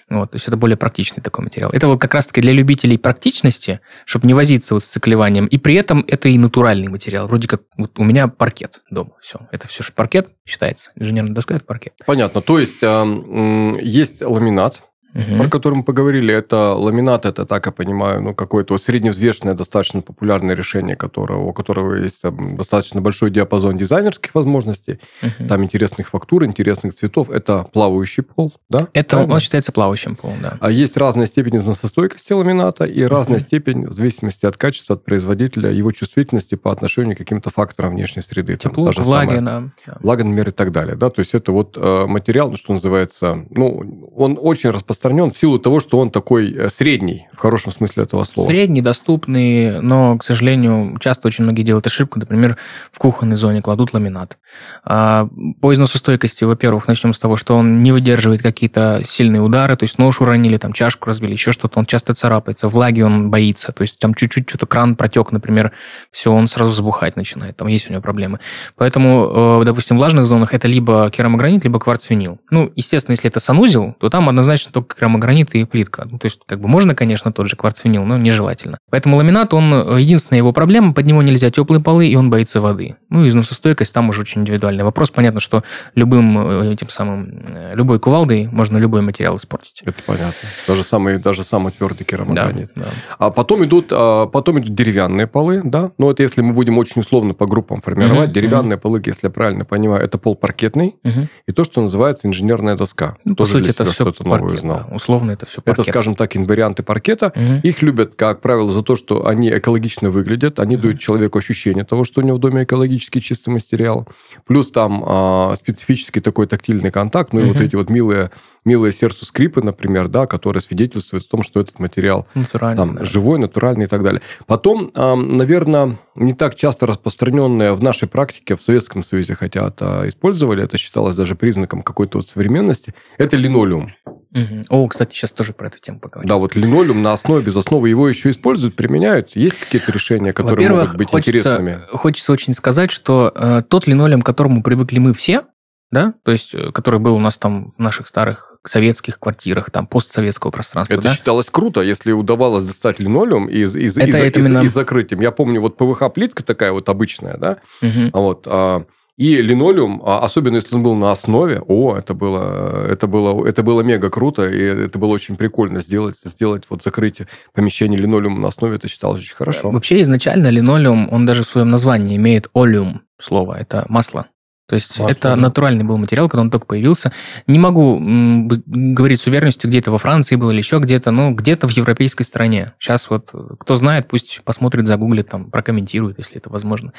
Вот, 0.09 0.31
то 0.31 0.35
есть 0.35 0.47
это 0.47 0.57
более 0.57 0.77
практичный 0.77 1.21
такой 1.21 1.43
материал. 1.43 1.69
Это 1.71 1.87
вот 1.87 2.01
как 2.01 2.13
раз-таки 2.15 2.41
для 2.41 2.51
любителей 2.51 2.97
практичности, 2.97 3.79
чтобы 4.05 4.27
не 4.27 4.33
возиться 4.33 4.73
вот 4.73 4.83
с 4.83 4.87
циклеванием. 4.87 5.45
И 5.45 5.57
при 5.57 5.75
этом 5.75 6.03
это 6.07 6.29
и 6.29 6.37
натуральный 6.37 6.87
материал. 6.87 7.27
Вроде 7.27 7.47
как 7.47 7.61
вот 7.77 7.97
у 7.99 8.03
меня 8.03 8.27
паркет 8.27 8.81
дома. 8.89 9.11
Все. 9.21 9.39
Это 9.51 9.67
все 9.67 9.83
же 9.83 9.93
паркет 9.93 10.29
считается. 10.45 10.91
Инженерная 10.95 11.33
доска– 11.33 11.55
это 11.55 11.65
паркет. 11.65 11.93
Понятно. 12.05 12.41
То 12.41 12.59
есть 12.59 12.81
э, 12.81 13.77
есть 13.81 14.21
ламинат, 14.21 14.81
угу. 15.13 15.37
про 15.37 15.49
который 15.49 15.75
мы 15.75 15.83
поговорили, 15.83 16.33
это 16.33 16.73
ламинат, 16.73 17.25
это, 17.25 17.45
так 17.45 17.65
я 17.65 17.71
понимаю, 17.71 18.21
ну, 18.21 18.33
какое-то 18.33 18.77
средневзвешенное, 18.77 19.53
достаточно 19.53 20.01
популярное 20.01 20.55
решение, 20.55 20.95
которого, 20.95 21.45
у 21.45 21.53
которого 21.53 21.95
есть 21.95 22.21
там, 22.21 22.57
достаточно 22.57 23.01
большой 23.01 23.31
диапазон 23.31 23.77
дизайнерских 23.77 24.35
возможностей, 24.35 24.99
угу. 25.21 25.47
там 25.47 25.63
интересных 25.63 26.09
фактур, 26.09 26.45
интересных 26.45 26.93
цветов. 26.93 27.29
Это 27.29 27.65
плавающий 27.71 28.23
пол, 28.23 28.53
да? 28.69 28.87
Это 28.93 29.17
Правильно? 29.17 29.35
он 29.35 29.39
считается 29.39 29.71
плавающим 29.71 30.15
полом, 30.15 30.37
да. 30.41 30.57
А 30.59 30.71
есть 30.71 30.97
разная 30.97 31.27
степень 31.27 31.57
износостойкости 31.57 32.33
ламината 32.33 32.85
и 32.85 33.03
угу. 33.03 33.13
разная 33.13 33.39
степень, 33.39 33.87
в 33.87 33.93
зависимости 33.93 34.45
от 34.45 34.57
качества, 34.57 34.95
от 34.95 35.03
производителя, 35.03 35.71
его 35.71 35.91
чувствительности 35.91 36.55
по 36.55 36.71
отношению 36.71 37.15
к 37.15 37.19
каким-то 37.19 37.49
факторам 37.49 37.91
внешней 37.91 38.21
среды. 38.21 38.57
Тепло, 38.57 38.91
там, 38.91 39.03
влага, 39.03 39.35
самая, 39.35 39.71
да. 39.85 39.97
влага, 40.01 40.23
например, 40.23 40.49
и 40.49 40.51
так 40.51 40.71
далее. 40.71 40.95
Да? 40.95 41.09
То 41.09 41.19
есть 41.19 41.33
это 41.33 41.51
вот 41.51 41.77
э, 41.77 42.05
материал, 42.05 42.55
что 42.55 42.73
называется, 42.73 43.45
ну, 43.49 44.11
он 44.15 44.37
очень 44.39 44.69
распространен 44.69 44.98
распространен 44.99 45.31
в 45.31 45.37
силу 45.37 45.59
того, 45.59 45.79
что 45.79 45.97
он 45.97 46.11
такой 46.11 46.53
э, 46.53 46.69
средний, 46.69 47.27
в 47.33 47.37
хорошем 47.37 47.71
смысле 47.71 48.03
этого 48.03 48.25
слова. 48.25 48.49
Средний, 48.49 48.81
доступный, 48.81 49.81
но, 49.81 50.17
к 50.17 50.25
сожалению, 50.25 50.97
часто 50.99 51.27
очень 51.29 51.45
многие 51.45 51.63
делают 51.63 51.87
ошибку. 51.87 52.19
Например, 52.19 52.57
в 52.91 52.99
кухонной 52.99 53.37
зоне 53.37 53.61
кладут 53.61 53.93
ламинат. 53.93 54.37
А, 54.83 55.29
по 55.61 55.73
износостойкости, 55.73 56.43
во-первых, 56.43 56.87
начнем 56.87 57.13
с 57.13 57.19
того, 57.19 57.37
что 57.37 57.55
он 57.55 57.81
не 57.81 57.93
выдерживает 57.93 58.41
какие-то 58.41 59.01
сильные 59.05 59.41
удары, 59.41 59.77
то 59.77 59.83
есть 59.83 59.97
нож 59.97 60.19
уронили, 60.19 60.57
там 60.57 60.73
чашку 60.73 61.07
разбили, 61.07 61.31
еще 61.31 61.53
что-то, 61.53 61.79
он 61.79 61.85
часто 61.85 62.13
царапается, 62.13 62.67
влаги 62.67 63.01
он 63.01 63.31
боится, 63.31 63.71
то 63.71 63.83
есть 63.83 63.99
там 63.99 64.13
чуть-чуть 64.13 64.49
что-то 64.49 64.65
кран 64.65 64.97
протек, 64.97 65.31
например, 65.31 65.71
все, 66.11 66.33
он 66.33 66.49
сразу 66.49 66.71
забухать 66.71 67.15
начинает, 67.15 67.55
там 67.55 67.67
есть 67.67 67.89
у 67.89 67.93
него 67.93 68.01
проблемы. 68.01 68.39
Поэтому, 68.75 69.61
э, 69.61 69.65
допустим, 69.65 69.95
в 69.95 69.99
влажных 69.99 70.25
зонах 70.25 70.53
это 70.53 70.67
либо 70.67 71.09
керамогранит, 71.09 71.63
либо 71.63 71.79
кварцвинил. 71.79 72.39
Ну, 72.49 72.71
естественно, 72.75 73.13
если 73.13 73.29
это 73.29 73.39
санузел, 73.39 73.95
то 73.99 74.09
там 74.09 74.27
однозначно 74.27 74.73
только 74.73 74.88
керамогранит 74.95 75.53
и 75.55 75.65
плитка. 75.65 76.07
Ну, 76.09 76.17
то 76.17 76.25
есть, 76.25 76.39
как 76.45 76.59
бы 76.59 76.67
можно, 76.67 76.95
конечно, 76.95 77.31
тот 77.31 77.49
же 77.49 77.55
кварцвинил, 77.55 78.03
но 78.05 78.17
нежелательно. 78.17 78.77
Поэтому 78.89 79.17
ламинат, 79.17 79.53
он, 79.53 79.73
э, 79.73 80.01
единственная 80.01 80.39
его 80.39 80.53
проблема, 80.53 80.93
под 80.93 81.05
него 81.05 81.21
нельзя 81.21 81.49
теплые 81.49 81.81
полы, 81.81 82.07
и 82.07 82.15
он 82.15 82.29
боится 82.29 82.61
воды. 82.61 82.95
Ну, 83.09 83.27
износостойкость 83.27 83.93
там 83.93 84.09
уже 84.09 84.21
очень 84.21 84.41
индивидуальный 84.41 84.83
вопрос. 84.83 85.09
Понятно, 85.11 85.39
что 85.39 85.63
любым 85.95 86.37
э, 86.37 86.73
этим 86.73 86.89
самым, 86.89 87.45
э, 87.47 87.75
любой 87.75 87.99
кувалдой 87.99 88.47
можно 88.47 88.77
любой 88.77 89.01
материал 89.01 89.37
испортить. 89.37 89.81
Это 89.85 89.97
понятно. 90.05 90.49
Даже 90.67 90.83
самый, 90.83 91.17
даже 91.17 91.43
самый 91.43 91.71
твердый 91.71 92.05
керамогранит. 92.05 92.71
Да, 92.75 92.83
да. 92.83 92.87
А 93.17 93.29
потом 93.31 93.63
идут, 93.65 93.91
а 93.91 94.27
потом 94.27 94.59
идут 94.59 94.73
деревянные 94.73 95.27
полы, 95.27 95.61
да? 95.63 95.91
Ну, 95.97 96.09
это 96.09 96.23
если 96.23 96.41
мы 96.41 96.53
будем 96.53 96.77
очень 96.77 97.01
условно 97.01 97.33
по 97.33 97.45
группам 97.45 97.81
формировать. 97.81 98.29
Угу, 98.29 98.33
деревянные 98.33 98.75
угу. 98.75 98.81
полы, 98.81 99.01
если 99.05 99.27
я 99.27 99.31
правильно 99.31 99.65
понимаю, 99.65 100.03
это 100.03 100.17
пол 100.17 100.35
паркетный 100.35 100.95
угу. 101.03 101.27
и 101.47 101.51
то, 101.51 101.63
что 101.63 101.81
называется 101.81 102.27
инженерная 102.27 102.75
доска. 102.75 103.17
Ну, 103.25 103.35
Тоже 103.35 103.53
по 103.53 103.59
сути, 103.59 103.69
это 103.71 103.85
все 103.85 103.93
что-то 103.93 104.27
новое 104.27 104.53
узнал. 104.53 104.78
Да 104.87 104.95
условно 104.95 105.31
это 105.31 105.45
все 105.45 105.61
паркет. 105.61 105.79
Это, 105.79 105.91
скажем 105.91 106.15
так, 106.15 106.35
инварианты 106.35 106.83
паркета. 106.83 107.33
Угу. 107.35 107.59
Их 107.63 107.81
любят, 107.81 108.13
как 108.15 108.41
правило, 108.41 108.71
за 108.71 108.83
то, 108.83 108.95
что 108.95 109.25
они 109.27 109.49
экологично 109.49 110.09
выглядят, 110.09 110.59
они 110.59 110.75
угу. 110.75 110.83
дают 110.83 110.99
человеку 110.99 111.37
ощущение 111.37 111.83
того, 111.83 112.03
что 112.03 112.21
у 112.21 112.23
него 112.23 112.37
в 112.37 112.39
доме 112.39 112.63
экологически 112.63 113.19
чистый 113.19 113.49
материал. 113.49 114.07
Плюс 114.45 114.71
там 114.71 115.03
а, 115.05 115.53
специфический 115.55 116.21
такой 116.21 116.47
тактильный 116.47 116.91
контакт, 116.91 117.33
ну 117.33 117.39
угу. 117.39 117.47
и 117.47 117.53
вот 117.53 117.61
эти 117.61 117.75
вот 117.75 117.89
милые 117.89 118.31
милые 118.65 118.91
сердцу 118.91 119.25
скрипы, 119.25 119.61
например, 119.61 120.07
да, 120.07 120.27
которые 120.27 120.61
свидетельствуют 120.61 121.25
о 121.25 121.29
том, 121.29 121.43
что 121.43 121.59
этот 121.59 121.79
материал 121.79 122.27
там, 122.75 122.95
да. 122.95 123.05
живой, 123.05 123.39
натуральный 123.39 123.85
и 123.85 123.87
так 123.87 124.03
далее. 124.03 124.21
Потом, 124.45 124.91
наверное, 124.93 125.97
не 126.15 126.33
так 126.33 126.55
часто 126.55 126.85
распространенное 126.85 127.73
в 127.73 127.81
нашей 127.81 128.07
практике, 128.07 128.55
в 128.55 128.61
Советском 128.61 129.03
Союзе 129.03 129.35
хотя 129.35 129.67
это 129.67 130.07
использовали, 130.07 130.63
это 130.63 130.77
считалось 130.77 131.15
даже 131.15 131.35
признаком 131.35 131.81
какой-то 131.81 132.19
вот 132.19 132.27
современности, 132.27 132.93
это 133.17 133.37
линолеум. 133.37 133.93
Угу. 134.33 134.65
О, 134.69 134.87
кстати, 134.87 135.15
сейчас 135.15 135.31
тоже 135.31 135.53
про 135.53 135.67
эту 135.67 135.79
тему 135.79 135.99
поговорим. 135.99 136.29
Да, 136.29 136.35
вот 136.35 136.55
линолеум 136.55 137.01
на 137.01 137.13
основе, 137.13 137.43
без 137.43 137.57
основы 137.57 137.89
его 137.89 138.07
еще 138.07 138.29
используют, 138.29 138.75
применяют. 138.75 139.35
Есть 139.35 139.59
какие-то 139.59 139.91
решения, 139.91 140.33
которые 140.33 140.69
могут 140.69 140.95
быть 140.97 141.09
хочется, 141.09 141.31
интересными? 141.31 141.79
Хочется 141.91 142.31
очень 142.31 142.53
сказать, 142.53 142.91
что 142.91 143.31
э, 143.35 143.63
тот 143.67 143.87
линолеум, 143.87 144.21
к 144.21 144.25
которому 144.25 144.61
привыкли 144.61 144.99
мы 144.99 145.13
все, 145.13 145.43
да, 145.91 146.13
то 146.23 146.31
есть, 146.31 146.53
э, 146.53 146.71
который 146.71 146.99
был 146.99 147.15
у 147.15 147.19
нас 147.19 147.37
там 147.37 147.73
в 147.77 147.79
наших 147.79 148.07
старых 148.07 148.57
советских 148.65 149.19
квартирах, 149.19 149.71
там, 149.71 149.87
постсоветского 149.87 150.51
пространства. 150.51 150.93
Это 150.93 151.03
да? 151.03 151.13
считалось 151.13 151.47
круто, 151.49 151.81
если 151.81 152.11
удавалось 152.11 152.65
достать 152.65 152.99
линолеум 152.99 153.47
из, 153.47 153.75
из, 153.75 153.97
это, 153.97 154.09
из, 154.09 154.15
это 154.15 154.39
из, 154.39 154.45
именно... 154.45 154.63
из 154.63 154.73
закрытием. 154.73 155.21
Я 155.21 155.31
помню, 155.31 155.61
вот 155.61 155.77
ПВХ-плитка 155.77 156.43
такая 156.43 156.71
вот 156.71 156.87
обычная, 156.89 157.37
да, 157.37 157.57
угу. 157.81 158.09
вот, 158.13 158.43
а, 158.45 158.85
и 159.19 159.41
линолеум, 159.41 160.01
а 160.05 160.19
особенно 160.19 160.55
если 160.55 160.75
он 160.75 160.81
был 160.81 160.95
на 160.95 161.11
основе, 161.11 161.61
о, 161.67 161.97
это 161.97 162.13
было, 162.13 162.87
это 162.87 163.05
было, 163.05 163.45
это 163.45 163.63
было 163.63 163.81
мега 163.81 164.09
круто, 164.09 164.47
и 164.47 164.61
это 164.61 164.97
было 164.97 165.09
очень 165.09 165.35
прикольно 165.35 165.81
сделать, 165.81 166.15
сделать 166.23 166.63
вот 166.69 166.83
закрытие 166.83 167.27
помещения 167.53 167.97
линолеума 167.97 168.39
на 168.39 168.47
основе, 168.47 168.77
это 168.77 168.87
считалось 168.87 169.21
очень 169.21 169.35
хорошо. 169.35 169.71
Вообще 169.71 169.99
изначально 169.99 170.47
линолеум, 170.47 171.09
он 171.11 171.25
даже 171.25 171.43
в 171.43 171.47
своем 171.47 171.69
названии 171.69 172.15
имеет 172.15 172.47
олеум 172.53 173.01
слово, 173.19 173.57
это 173.59 173.85
масло. 173.89 174.27
То 174.69 174.75
есть 174.75 174.99
Масло, 174.99 175.11
это 175.11 175.29
да. 175.29 175.35
натуральный 175.35 175.83
был 175.83 175.97
материал, 175.97 176.29
когда 176.29 176.41
он 176.41 176.51
только 176.51 176.67
появился. 176.67 177.11
Не 177.47 177.57
могу 177.57 177.99
говорить 177.99 179.19
с 179.19 179.25
уверенностью, 179.25 179.67
где 179.67 179.79
это 179.79 179.89
во 179.89 179.97
Франции 179.97 180.35
было 180.35 180.51
или 180.51 180.59
еще 180.59 180.77
где-то, 180.77 181.09
но 181.09 181.31
где-то 181.31 181.67
в 181.67 181.71
европейской 181.71 182.21
стране. 182.21 182.73
Сейчас 182.77 183.09
вот 183.09 183.33
кто 183.59 183.75
знает, 183.75 184.07
пусть 184.07 184.41
посмотрит, 184.43 184.87
загуглит, 184.87 185.27
там, 185.27 185.49
прокомментирует, 185.49 186.19
если 186.19 186.37
это 186.37 186.51
возможно. 186.51 186.93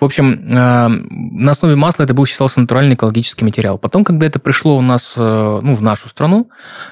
В 0.00 0.04
общем, 0.04 0.32
э, 0.32 0.88
на 0.88 1.50
основе 1.52 1.76
масла 1.76 2.02
это 2.02 2.14
был 2.14 2.26
считался 2.26 2.60
натуральный 2.60 2.96
экологический 2.96 3.44
материал. 3.44 3.78
Потом, 3.78 4.02
когда 4.02 4.26
это 4.26 4.40
пришло 4.40 4.76
у 4.76 4.80
нас, 4.80 5.14
э, 5.16 5.60
ну, 5.62 5.74
в 5.74 5.82
нашу 5.82 6.08
страну, 6.08 6.50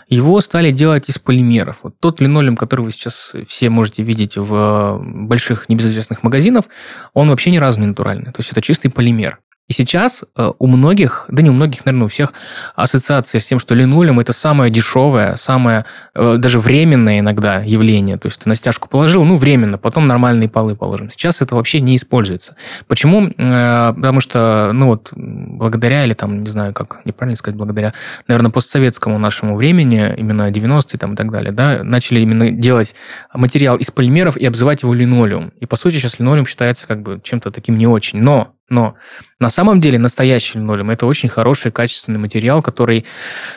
его 0.09 0.41
стали 0.41 0.71
делать 0.71 1.09
из 1.09 1.19
полимеров. 1.19 1.79
Вот 1.83 1.99
тот 1.99 2.21
линолеум, 2.21 2.57
который 2.57 2.83
вы 2.83 2.93
сейчас 2.93 3.33
все 3.49 3.71
можете 3.71 4.05
видеть 4.05 4.37
в 4.37 5.01
больших 5.03 5.69
небезызвестных 5.69 6.23
магазинах, 6.23 6.67
он 7.13 7.29
вообще 7.29 7.51
ни 7.51 7.59
разу 7.59 7.81
не 7.81 7.87
натуральный. 7.87 8.27
То 8.27 8.39
есть 8.39 8.53
это 8.53 8.63
чистый 8.63 8.89
полимер. 8.89 9.41
И 9.73 9.75
сейчас 9.75 10.23
э, 10.37 10.53
у 10.59 10.67
многих, 10.67 11.25
да 11.29 11.43
не 11.43 11.49
у 11.49 11.55
многих, 11.55 11.87
наверное, 11.87 12.05
у 12.05 12.09
всех 12.09 12.35
ассоциация 12.77 13.41
с 13.41 13.47
тем, 13.47 13.59
что 13.59 13.75
линолеум 13.75 14.21
это 14.21 14.35
самое 14.35 14.71
дешевое, 14.71 15.37
самое 15.37 15.87
э, 16.15 16.37
даже 16.37 16.59
временное 16.61 17.21
иногда 17.21 17.61
явление. 17.61 18.19
То 18.19 18.29
есть 18.29 18.41
ты 18.41 18.51
на 18.51 18.55
стяжку 18.55 18.91
положил, 18.91 19.25
ну, 19.25 19.37
временно, 19.37 19.79
потом 19.79 20.07
нормальные 20.07 20.51
полы 20.51 20.77
положим. 20.77 21.11
Сейчас 21.11 21.41
это 21.41 21.55
вообще 21.55 21.81
не 21.81 21.97
используется. 21.97 22.55
Почему? 22.87 23.29
Э, 23.39 23.95
потому 23.97 24.21
что, 24.21 24.73
ну 24.75 24.89
вот, 24.89 25.09
благодаря, 25.13 26.05
или 26.05 26.13
там, 26.13 26.43
не 26.43 26.51
знаю, 26.51 26.75
как 26.75 27.01
неправильно 27.07 27.39
сказать, 27.39 27.57
благодаря, 27.57 27.95
наверное, 28.29 28.51
постсоветскому 28.51 29.19
нашему 29.19 29.57
времени, 29.57 30.15
именно 30.19 30.51
90-е 30.51 30.99
там 30.99 31.15
и 31.15 31.17
так 31.17 31.31
далее, 31.31 31.53
да, 31.53 31.81
начали 31.83 32.21
именно 32.21 32.51
делать 32.51 32.95
материал 33.33 33.79
из 33.79 33.91
полимеров 33.91 34.37
и 34.37 34.45
обзывать 34.45 34.83
его 34.83 34.93
линолеум. 34.93 35.51
И, 35.61 35.65
по 35.65 35.77
сути, 35.77 35.95
сейчас 35.95 36.19
линолеум 36.19 36.47
считается 36.47 36.87
как 36.87 37.01
бы 37.01 37.23
чем-то 37.25 37.51
таким 37.51 37.79
не 37.79 37.87
очень. 37.87 38.21
Но 38.21 38.53
но 38.69 38.95
на 39.39 39.51
самом 39.51 39.81
деле 39.81 39.99
настоящий 39.99 40.59
линолеум– 40.59 40.91
это 40.93 41.07
очень 41.07 41.29
хороший, 41.29 41.71
качественный 41.71 42.19
материал, 42.19 42.63
который 42.63 43.05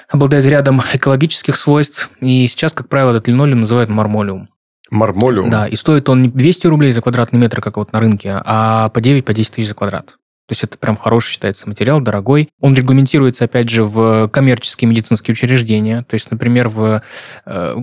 обладает 0.09 0.45
рядом 0.45 0.81
экологических 0.93 1.55
свойств. 1.55 2.09
И 2.21 2.47
сейчас, 2.47 2.73
как 2.73 2.89
правило, 2.89 3.11
этот 3.11 3.27
линолеум 3.27 3.61
называют 3.61 3.89
мармолеум. 3.89 4.49
Мармолеум? 4.91 5.49
Да, 5.49 5.67
и 5.67 5.75
стоит 5.75 6.09
он 6.09 6.21
не 6.21 6.29
200 6.29 6.67
рублей 6.67 6.91
за 6.91 7.01
квадратный 7.01 7.39
метр, 7.39 7.61
как 7.61 7.77
вот 7.77 7.91
на 7.91 7.99
рынке, 7.99 8.41
а 8.43 8.89
по 8.89 8.99
9-10 8.99 9.23
по 9.23 9.33
тысяч 9.33 9.67
за 9.67 9.75
квадрат. 9.75 10.15
То 10.47 10.51
есть 10.51 10.63
это 10.63 10.77
прям 10.77 10.95
хороший 10.95 11.31
считается 11.31 11.67
материал, 11.67 12.01
дорогой. 12.01 12.49
Он 12.59 12.75
регламентируется, 12.75 13.45
опять 13.45 13.67
же, 13.67 13.83
в 13.83 14.27
коммерческие 14.27 14.87
медицинские 14.87 15.33
учреждения. 15.33 16.05
То 16.07 16.13
есть, 16.13 16.29
например, 16.29 16.69
в 16.69 17.01
э, 17.47 17.75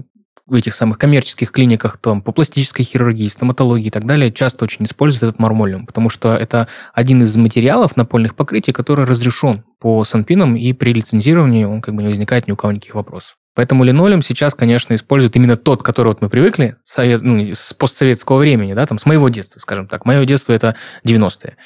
в 0.47 0.55
этих 0.55 0.75
самых 0.75 0.99
коммерческих 0.99 1.53
клиниках 1.53 1.99
там, 1.99 2.21
по 2.21 2.33
пластической 2.33 2.85
хирургии, 2.85 3.29
стоматологии 3.29 3.87
и 3.87 3.91
так 3.91 4.07
далее 4.07 4.33
часто 4.33 4.65
очень 4.65 4.85
используют 4.85 5.23
этот 5.23 5.39
мармолиум, 5.39 5.87
потому 5.87 6.11
что 6.11 6.35
это 6.35 6.69
один 6.93 7.23
из 7.23 7.37
материалов 7.37 7.97
напольных 7.97 8.35
покрытий, 8.35 8.73
который 8.73 9.05
разрешен 9.05 9.65
по 9.79 10.05
санпинам, 10.05 10.57
и 10.57 10.73
при 10.73 10.93
лицензировании 10.93 11.65
он 11.65 11.81
как 11.81 11.95
бы 11.95 12.03
не 12.03 12.09
возникает 12.09 12.49
ни 12.49 12.53
у 12.53 12.57
кого 12.57 12.73
никаких 12.73 12.95
вопросов. 12.95 13.37
Поэтому 13.55 13.85
линолеум 13.85 14.23
сейчас, 14.23 14.55
конечно, 14.55 14.95
используют 14.95 15.37
именно 15.37 15.57
тот, 15.57 15.83
который 15.83 16.09
вот 16.09 16.23
мы 16.23 16.31
привыкли 16.31 16.77
совет, 16.85 17.21
ну, 17.21 17.39
с 17.55 17.75
постсоветского 17.75 18.39
времени, 18.39 18.73
да, 18.73 18.87
там, 18.87 18.99
с 18.99 19.05
моего 19.05 19.29
детства, 19.29 19.61
скажем 19.61 19.89
так. 19.89 20.07
Мое 20.07 20.25
детство 20.25 20.55
это 20.55 20.75
90-е. 21.07 21.57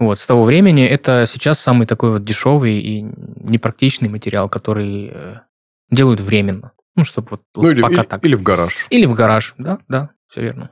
Вот, 0.00 0.18
с 0.18 0.26
того 0.26 0.42
времени 0.42 0.84
это 0.84 1.24
сейчас 1.28 1.60
самый 1.60 1.86
такой 1.86 2.10
вот 2.10 2.24
дешевый 2.24 2.80
и 2.80 3.02
непрактичный 3.02 4.08
материал, 4.08 4.48
который 4.48 5.12
э, 5.12 5.34
делают 5.90 6.20
временно. 6.20 6.72
Ну, 6.96 7.04
чтобы 7.04 7.28
вот, 7.30 7.42
ну, 7.54 7.70
или, 7.70 7.82
пока 7.82 7.94
или, 7.94 8.02
так. 8.02 8.24
Или 8.24 8.34
в 8.34 8.42
гараж. 8.42 8.86
Или 8.90 9.06
в 9.06 9.14
гараж, 9.14 9.54
да, 9.58 9.78
да, 9.86 10.10
все 10.28 10.40
верно. 10.40 10.70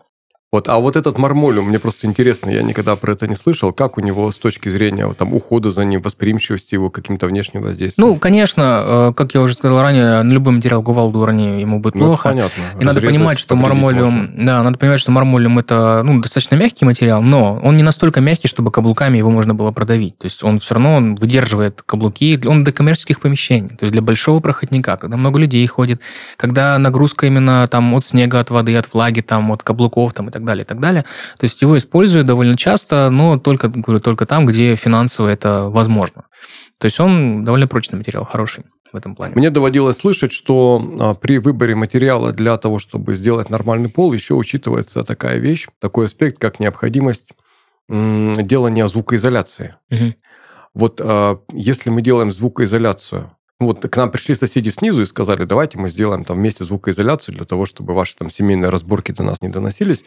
Вот, 0.54 0.68
а 0.68 0.78
вот 0.78 0.94
этот 0.94 1.18
мармолиум, 1.18 1.66
мне 1.66 1.80
просто 1.80 2.06
интересно, 2.06 2.48
я 2.48 2.62
никогда 2.62 2.94
про 2.94 3.14
это 3.14 3.26
не 3.26 3.34
слышал, 3.34 3.72
как 3.72 3.98
у 3.98 4.00
него 4.00 4.30
с 4.30 4.38
точки 4.38 4.68
зрения 4.68 5.04
вот, 5.04 5.16
там, 5.16 5.34
ухода 5.34 5.68
за 5.72 5.84
ним, 5.84 6.00
восприимчивости 6.00 6.74
его 6.74 6.90
каким-то 6.90 7.26
внешним 7.26 7.62
воздействием? 7.62 8.08
Ну, 8.08 8.14
конечно, 8.20 9.08
э, 9.10 9.12
как 9.16 9.34
я 9.34 9.40
уже 9.40 9.54
сказал 9.54 9.82
ранее, 9.82 10.22
на 10.22 10.32
любой 10.32 10.52
материал 10.52 10.84
кувалду 10.84 11.18
урони 11.18 11.60
ему 11.60 11.80
будет 11.80 11.96
ну, 11.96 12.04
плохо. 12.04 12.28
понятно. 12.28 12.62
И 12.80 12.84
надо 12.84 13.00
понимать, 13.00 13.40
что 13.40 13.56
мармолиум, 13.56 14.14
можно. 14.14 14.46
да, 14.46 14.62
надо 14.62 14.78
понимать, 14.78 15.00
что 15.00 15.10
мармолиум 15.10 15.58
это 15.58 16.02
ну, 16.04 16.20
достаточно 16.20 16.54
мягкий 16.54 16.84
материал, 16.84 17.20
но 17.20 17.58
он 17.60 17.76
не 17.76 17.82
настолько 17.82 18.20
мягкий, 18.20 18.46
чтобы 18.46 18.70
каблуками 18.70 19.18
его 19.18 19.30
можно 19.30 19.56
было 19.56 19.72
продавить. 19.72 20.16
То 20.18 20.26
есть 20.26 20.44
он 20.44 20.60
все 20.60 20.74
равно 20.74 20.94
он 20.94 21.16
выдерживает 21.16 21.82
каблуки, 21.82 22.40
он 22.46 22.62
для 22.62 22.72
коммерческих 22.72 23.18
помещений, 23.18 23.70
то 23.70 23.86
есть 23.86 23.92
для 23.92 24.02
большого 24.02 24.38
проходника, 24.38 24.98
когда 24.98 25.16
много 25.16 25.40
людей 25.40 25.66
ходит, 25.66 26.00
когда 26.36 26.78
нагрузка 26.78 27.26
именно 27.26 27.66
там 27.66 27.92
от 27.96 28.06
снега, 28.06 28.38
от 28.38 28.50
воды, 28.50 28.76
от 28.76 28.94
влаги, 28.94 29.20
там, 29.20 29.50
от 29.50 29.64
каблуков 29.64 30.12
там, 30.12 30.28
и 30.28 30.30
так 30.30 30.43
далее, 30.44 30.64
и 30.64 30.66
так 30.66 30.80
далее. 30.80 31.04
То 31.38 31.44
есть 31.44 31.60
его 31.62 31.76
используют 31.76 32.26
довольно 32.26 32.56
часто, 32.56 33.10
но 33.10 33.38
только, 33.38 33.68
говорю, 33.68 34.00
только 34.00 34.26
там, 34.26 34.46
где 34.46 34.76
финансово 34.76 35.28
это 35.28 35.68
возможно. 35.68 36.24
То 36.78 36.86
есть 36.86 37.00
он 37.00 37.44
довольно 37.44 37.66
прочный 37.66 37.98
материал, 37.98 38.24
хороший 38.24 38.64
в 38.92 38.96
этом 38.96 39.16
плане. 39.16 39.34
Мне 39.34 39.50
доводилось 39.50 39.96
слышать, 39.96 40.32
что 40.32 40.82
а, 41.00 41.14
при 41.14 41.38
выборе 41.38 41.74
материала 41.74 42.32
для 42.32 42.56
того, 42.56 42.78
чтобы 42.78 43.14
сделать 43.14 43.50
нормальный 43.50 43.88
пол, 43.88 44.12
еще 44.12 44.34
учитывается 44.34 45.02
такая 45.02 45.38
вещь, 45.38 45.66
такой 45.80 46.06
аспект, 46.06 46.38
как 46.38 46.60
необходимость 46.60 47.30
делания 47.88 48.86
звукоизоляции. 48.86 49.74
Угу. 49.90 50.14
Вот 50.74 51.00
а, 51.02 51.40
если 51.52 51.90
мы 51.90 52.02
делаем 52.02 52.30
звукоизоляцию, 52.30 53.32
вот 53.66 53.86
к 53.86 53.96
нам 53.96 54.10
пришли 54.10 54.34
соседи 54.34 54.68
снизу 54.68 55.02
и 55.02 55.06
сказали, 55.06 55.44
давайте 55.44 55.78
мы 55.78 55.88
сделаем 55.88 56.24
там 56.24 56.36
вместе 56.38 56.64
звукоизоляцию 56.64 57.34
для 57.36 57.44
того, 57.44 57.66
чтобы 57.66 57.94
ваши 57.94 58.16
там 58.16 58.30
семейные 58.30 58.70
разборки 58.70 59.12
до 59.12 59.22
нас 59.22 59.40
не 59.40 59.48
доносились. 59.48 60.04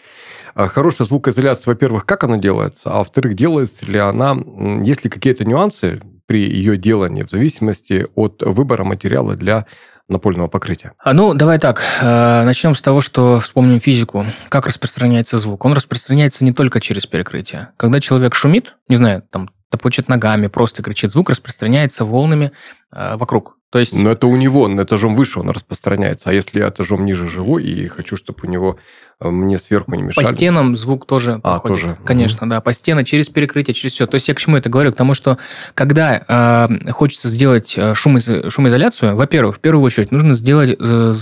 А 0.56 0.68
хорошая 0.68 1.08
звукоизоляция, 1.08 1.74
во-первых, 1.74 2.06
как 2.06 2.24
она 2.24 2.38
делается, 2.38 2.90
а 2.90 3.00
во-вторых, 3.00 3.36
делается 3.36 3.86
ли 3.86 4.00
она, 4.00 4.38
есть 4.84 5.04
ли 5.04 5.10
какие-то 5.10 5.46
нюансы 5.46 6.02
при 6.26 6.42
ее 6.42 6.78
делании 6.78 7.24
в 7.24 7.30
зависимости 7.30 8.06
от 8.16 8.44
выбора 8.44 8.84
материала 8.84 9.36
для 9.36 9.66
напольного 10.10 10.48
покрытия? 10.48 10.94
А, 11.00 11.14
ну, 11.14 11.34
давай 11.34 11.60
так. 11.60 11.82
Э, 12.02 12.44
начнем 12.44 12.76
с 12.76 12.82
того, 12.82 13.02
что 13.02 13.40
вспомним 13.40 13.80
физику. 13.80 14.26
Как 14.50 14.68
распространяется 14.68 15.40
звук? 15.40 15.66
Он 15.66 15.74
распространяется 15.74 16.46
не 16.46 16.52
только 16.52 16.80
через 16.80 17.06
перекрытие. 17.06 17.70
Когда 17.78 18.00
человек 18.00 18.36
шумит, 18.36 18.76
не 18.88 18.96
знаю, 18.96 19.24
там 19.30 19.50
топочет 19.70 20.08
ногами, 20.08 20.48
просто 20.48 20.82
кричит, 20.82 21.12
звук 21.12 21.30
распространяется 21.30 22.06
волнами 22.06 22.52
вокруг. 22.92 23.58
То 23.70 23.80
есть... 23.80 23.94
Но 23.94 24.12
это 24.12 24.28
у 24.28 24.36
него, 24.38 24.68
на 24.70 24.82
этажом 24.82 25.14
выше 25.14 25.42
он 25.42 25.50
распространяется. 25.50 26.30
А 26.30 26.34
если 26.34 26.60
я 26.60 26.70
этажом 26.70 27.06
ниже 27.06 27.28
живу 27.28 27.58
и 27.58 27.88
хочу, 27.88 28.16
чтобы 28.16 28.40
у 28.44 28.48
него 28.48 28.78
э, 29.20 29.30
мне 29.30 29.58
сверху 29.58 29.94
не 29.94 30.04
мешали... 30.04 30.26
По 30.26 30.32
стенам 30.32 30.78
звук 30.78 31.06
тоже 31.06 31.42
а, 31.44 31.60
проходит. 31.60 31.82
тоже. 31.82 31.98
Конечно, 32.06 32.46
mm 32.46 32.50
да. 32.50 32.62
По 32.62 32.74
стенам, 32.74 33.04
через 33.04 33.28
перекрытие, 33.28 33.74
через 33.74 33.94
все. 33.94 34.08
То 34.08 34.16
есть 34.16 34.30
я 34.30 34.36
к 34.36 34.40
чему 34.40 34.56
это 34.56 34.70
говорю? 34.70 34.94
К 34.94 34.96
тому, 34.96 35.14
что 35.14 35.38
когда 35.74 36.70
э, 36.70 36.92
хочется 36.92 37.28
сделать 37.28 37.78
э, 37.78 37.94
шумоиз... 37.94 38.30
шумоизоляцию, 38.48 39.18
во-первых, 39.18 39.58
в 39.58 39.60
первую 39.60 39.84
очередь 39.84 40.12
нужно 40.12 40.34
сделать 40.34 40.78
э, 40.80 41.14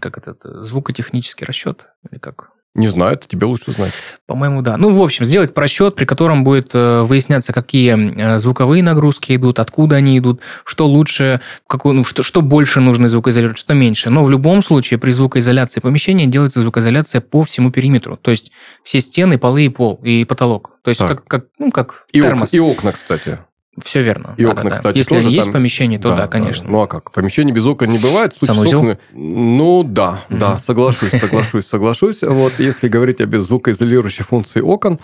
как 0.00 0.18
это, 0.18 0.64
звукотехнический 0.64 1.46
расчет. 1.46 1.86
Или 2.10 2.18
как? 2.18 2.50
Не 2.74 2.88
знаю, 2.88 3.12
это 3.12 3.28
тебе 3.28 3.46
лучше 3.46 3.70
знать. 3.70 3.92
По-моему, 4.26 4.60
да. 4.60 4.76
Ну, 4.76 4.90
в 4.90 5.00
общем, 5.00 5.24
сделать 5.24 5.54
просчет, 5.54 5.94
при 5.94 6.06
котором 6.06 6.42
будет 6.42 6.70
э, 6.74 7.02
выясняться, 7.02 7.52
какие 7.52 7.94
э, 7.94 8.38
звуковые 8.40 8.82
нагрузки 8.82 9.36
идут, 9.36 9.60
откуда 9.60 9.94
они 9.96 10.18
идут, 10.18 10.40
что 10.64 10.88
лучше, 10.88 11.40
какую, 11.68 11.94
ну, 11.94 12.04
что, 12.04 12.24
что 12.24 12.42
больше 12.42 12.80
нужно 12.80 13.08
звукоизолировать, 13.08 13.58
что 13.58 13.74
меньше. 13.74 14.10
Но 14.10 14.24
в 14.24 14.30
любом 14.30 14.60
случае 14.60 14.98
при 14.98 15.12
звукоизоляции 15.12 15.78
помещения 15.78 16.26
делается 16.26 16.60
звукоизоляция 16.60 17.20
по 17.20 17.44
всему 17.44 17.70
периметру. 17.70 18.16
То 18.16 18.32
есть 18.32 18.50
все 18.82 19.00
стены, 19.00 19.38
полы 19.38 19.66
и 19.66 19.68
пол, 19.68 20.00
и 20.02 20.24
потолок. 20.24 20.72
То 20.82 20.88
есть 20.88 21.00
как, 21.00 21.24
как, 21.26 21.46
ну, 21.58 21.70
как 21.70 22.06
и 22.12 22.20
термос. 22.20 22.48
Ок, 22.48 22.54
и 22.54 22.58
окна, 22.58 22.90
кстати. 22.90 23.38
Все 23.82 24.02
верно. 24.02 24.34
И 24.36 24.44
да, 24.44 24.52
окна, 24.52 24.64
да, 24.64 24.70
кстати, 24.70 24.98
Если 24.98 25.16
тоже 25.16 25.30
есть 25.30 25.44
там... 25.44 25.54
помещение, 25.54 25.98
то 25.98 26.10
да, 26.10 26.16
да 26.16 26.26
конечно. 26.28 26.66
Да. 26.66 26.72
Ну 26.72 26.82
а 26.82 26.86
как? 26.86 27.10
Помещение 27.10 27.52
без 27.52 27.66
окон 27.66 27.90
не 27.90 27.98
бывает. 27.98 28.34
Санузел? 28.34 28.80
Окна... 28.80 28.98
Ну 29.12 29.82
да, 29.84 30.22
mm-hmm. 30.28 30.38
да, 30.38 30.58
соглашусь, 30.58 31.10
соглашусь, 31.10 31.66
соглашусь. 31.66 32.22
Вот 32.22 32.52
если 32.58 32.88
говорить 32.88 33.20
о 33.20 33.40
звукоизолирующей 33.40 34.24
функции 34.24 34.60
окон, 34.60 35.00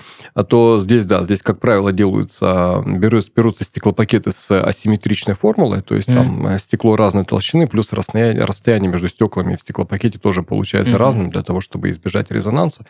то 0.48 0.78
здесь, 0.78 1.04
да, 1.04 1.22
здесь, 1.24 1.42
как 1.42 1.58
правило, 1.58 1.92
делаются, 1.92 2.82
берут, 2.86 3.32
берутся 3.34 3.64
стеклопакеты 3.64 4.30
с 4.30 4.62
асимметричной 4.62 5.34
формулой, 5.34 5.82
то 5.82 5.96
есть 5.96 6.08
mm-hmm. 6.08 6.14
там 6.14 6.46
э, 6.46 6.58
стекло 6.58 6.96
разной 6.96 7.24
толщины, 7.24 7.66
плюс 7.66 7.92
расстояние, 7.92 8.44
расстояние 8.44 8.90
между 8.90 9.08
стеклами 9.08 9.56
в 9.56 9.60
стеклопакете 9.60 10.18
тоже 10.18 10.42
получается 10.42 10.94
mm-hmm. 10.94 10.96
разным 10.98 11.30
для 11.30 11.42
того, 11.42 11.60
чтобы 11.60 11.90
избежать 11.90 12.30
резонанса. 12.30 12.86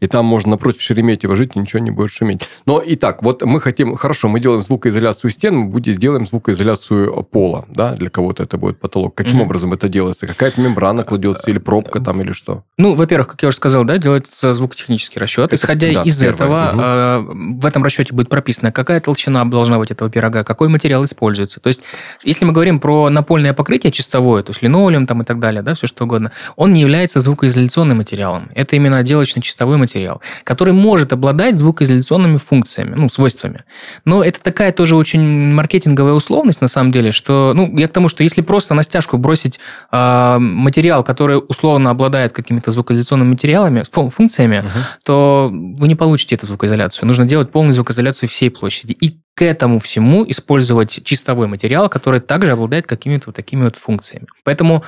И 0.00 0.06
там 0.06 0.24
можно 0.24 0.52
напротив 0.52 0.82
Шереметьево 0.82 1.36
жить, 1.36 1.52
и 1.54 1.58
ничего 1.58 1.80
не 1.80 1.90
будет 1.90 2.10
шуметь. 2.10 2.42
Но 2.64 2.80
и 2.80 2.96
так, 2.96 3.22
вот 3.22 3.42
мы 3.42 3.60
хотим, 3.60 3.96
хорошо, 3.96 4.28
мы 4.28 4.40
делаем 4.40 4.60
звукоизоляцию 4.60 5.15
стен, 5.30 5.56
мы 5.56 5.68
будем 5.68 5.94
сделаем 5.94 6.26
звукоизоляцию 6.26 7.22
пола, 7.24 7.64
да, 7.68 7.92
для 7.94 8.10
кого-то 8.10 8.42
это 8.42 8.56
будет 8.58 8.78
потолок. 8.78 9.14
Каким 9.14 9.38
mm-hmm. 9.38 9.42
образом 9.42 9.72
это 9.72 9.88
делается? 9.88 10.26
Какая-то 10.26 10.60
мембрана 10.60 11.04
кладется 11.04 11.50
или 11.50 11.58
пробка 11.58 12.00
там 12.00 12.20
или 12.20 12.32
что? 12.32 12.64
Ну, 12.78 12.94
во-первых, 12.94 13.28
как 13.28 13.42
я 13.42 13.48
уже 13.48 13.56
сказал, 13.56 13.84
да, 13.84 13.98
делается 13.98 14.54
звукотехнический 14.54 15.20
расчет. 15.20 15.46
Это, 15.46 15.56
Исходя 15.56 15.92
да, 15.92 16.02
из 16.02 16.18
первое. 16.18 16.34
этого, 16.34 17.20
угу. 17.20 17.60
в 17.60 17.66
этом 17.66 17.84
расчете 17.84 18.12
будет 18.12 18.28
прописано, 18.28 18.72
какая 18.72 19.00
толщина 19.00 19.44
должна 19.44 19.78
быть 19.78 19.90
этого 19.90 20.10
пирога, 20.10 20.44
какой 20.44 20.68
материал 20.68 21.04
используется. 21.04 21.60
То 21.60 21.68
есть, 21.68 21.82
если 22.22 22.44
мы 22.44 22.52
говорим 22.52 22.80
про 22.80 23.08
напольное 23.08 23.54
покрытие 23.54 23.92
чистовое, 23.92 24.42
то 24.42 24.50
есть 24.50 24.62
линолеум 24.62 25.06
там 25.06 25.22
и 25.22 25.24
так 25.24 25.38
далее, 25.38 25.62
да, 25.62 25.74
все 25.74 25.86
что 25.86 26.04
угодно, 26.04 26.32
он 26.56 26.72
не 26.72 26.80
является 26.80 27.20
звукоизоляционным 27.20 27.98
материалом. 27.98 28.50
Это 28.54 28.76
именно 28.76 28.98
отделочно-чистовой 28.98 29.76
материал, 29.76 30.20
который 30.44 30.72
может 30.72 31.12
обладать 31.12 31.56
звукоизоляционными 31.56 32.36
функциями, 32.36 32.94
ну, 32.96 33.08
свойствами. 33.08 33.64
Но 34.04 34.22
это 34.22 34.42
такая 34.42 34.72
тоже 34.72 34.96
очень 34.96 35.05
маркетинговая 35.14 36.12
условность, 36.12 36.60
на 36.60 36.68
самом 36.68 36.92
деле, 36.92 37.12
что, 37.12 37.52
ну, 37.54 37.76
я 37.76 37.88
к 37.88 37.92
тому, 37.92 38.08
что 38.08 38.22
если 38.22 38.42
просто 38.42 38.74
на 38.74 38.82
стяжку 38.82 39.18
бросить 39.18 39.58
э, 39.92 40.36
материал, 40.38 41.04
который 41.04 41.40
условно 41.48 41.90
обладает 41.90 42.32
какими-то 42.32 42.70
звукоизоляционными 42.70 43.30
материалами, 43.30 43.84
функциями, 43.90 44.64
uh-huh. 44.64 44.80
то 45.04 45.50
вы 45.52 45.88
не 45.88 45.94
получите 45.94 46.34
эту 46.34 46.46
звукоизоляцию. 46.46 47.06
Нужно 47.06 47.24
делать 47.24 47.50
полную 47.50 47.74
звукоизоляцию 47.74 48.28
всей 48.28 48.50
площади. 48.50 48.92
И 48.92 49.20
к 49.36 49.42
этому 49.42 49.78
всему 49.78 50.24
использовать 50.26 51.04
чистовой 51.04 51.46
материал, 51.46 51.90
который 51.90 52.20
также 52.20 52.52
обладает 52.52 52.86
какими-то 52.86 53.24
вот 53.26 53.36
такими 53.36 53.64
вот 53.64 53.76
функциями. 53.76 54.26
Поэтому 54.44 54.82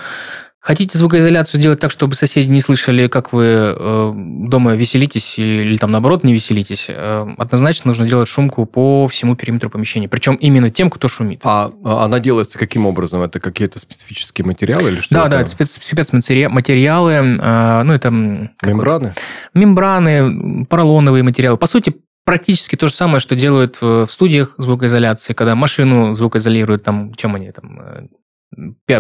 Хотите 0.68 0.98
звукоизоляцию 0.98 1.61
сделать 1.61 1.81
так, 1.81 1.90
чтобы 1.90 2.14
соседи 2.14 2.46
не 2.50 2.61
слышали, 2.61 3.07
как 3.09 3.33
вы 3.33 3.44
э, 3.46 4.12
дома 4.14 4.74
веселитесь 4.74 5.38
или 5.38 5.78
там 5.78 5.90
наоборот 5.90 6.24
не 6.24 6.35
веселитесь, 6.35 6.88
э, 6.90 7.26
однозначно 7.38 7.88
нужно 7.88 8.07
делать 8.07 8.28
шумку 8.28 8.66
по 8.66 9.09
всему 9.09 9.35
периметру 9.35 9.70
помещения. 9.70 10.11
Причем 10.11 10.35
именно 10.35 10.68
тем, 10.68 10.90
кто 10.90 11.09
шумит. 11.09 11.40
А, 11.42 11.70
а 11.83 12.04
она 12.04 12.18
делается 12.18 12.59
каким 12.59 12.85
образом? 12.85 13.22
Это 13.22 13.40
какие-то 13.40 13.78
специфические 13.78 14.44
материалы 14.44 14.90
или 14.90 15.00
что? 15.00 15.14
Да, 15.14 15.28
это? 15.28 15.38
да, 15.38 15.46
спец, 15.46 15.78
спецматериалы. 15.81 17.12
Э, 17.12 17.83
ну, 17.85 17.94
это... 17.94 18.11
Мембраны? 18.11 19.14
Мембраны, 19.54 20.66
поролоновые 20.66 21.22
материалы. 21.22 21.57
По 21.57 21.66
сути, 21.66 21.96
практически 22.26 22.76
то 22.76 22.88
же 22.88 22.94
самое, 22.94 23.20
что 23.20 23.35
делают 23.37 23.81
в 23.81 24.07
студиях 24.11 24.54
звукоизоляции, 24.59 25.33
когда 25.33 25.54
машину 25.54 26.12
звукоизолируют, 26.12 26.85
там, 26.85 27.14
чем 27.14 27.37
они 27.37 27.52
там, 27.52 28.11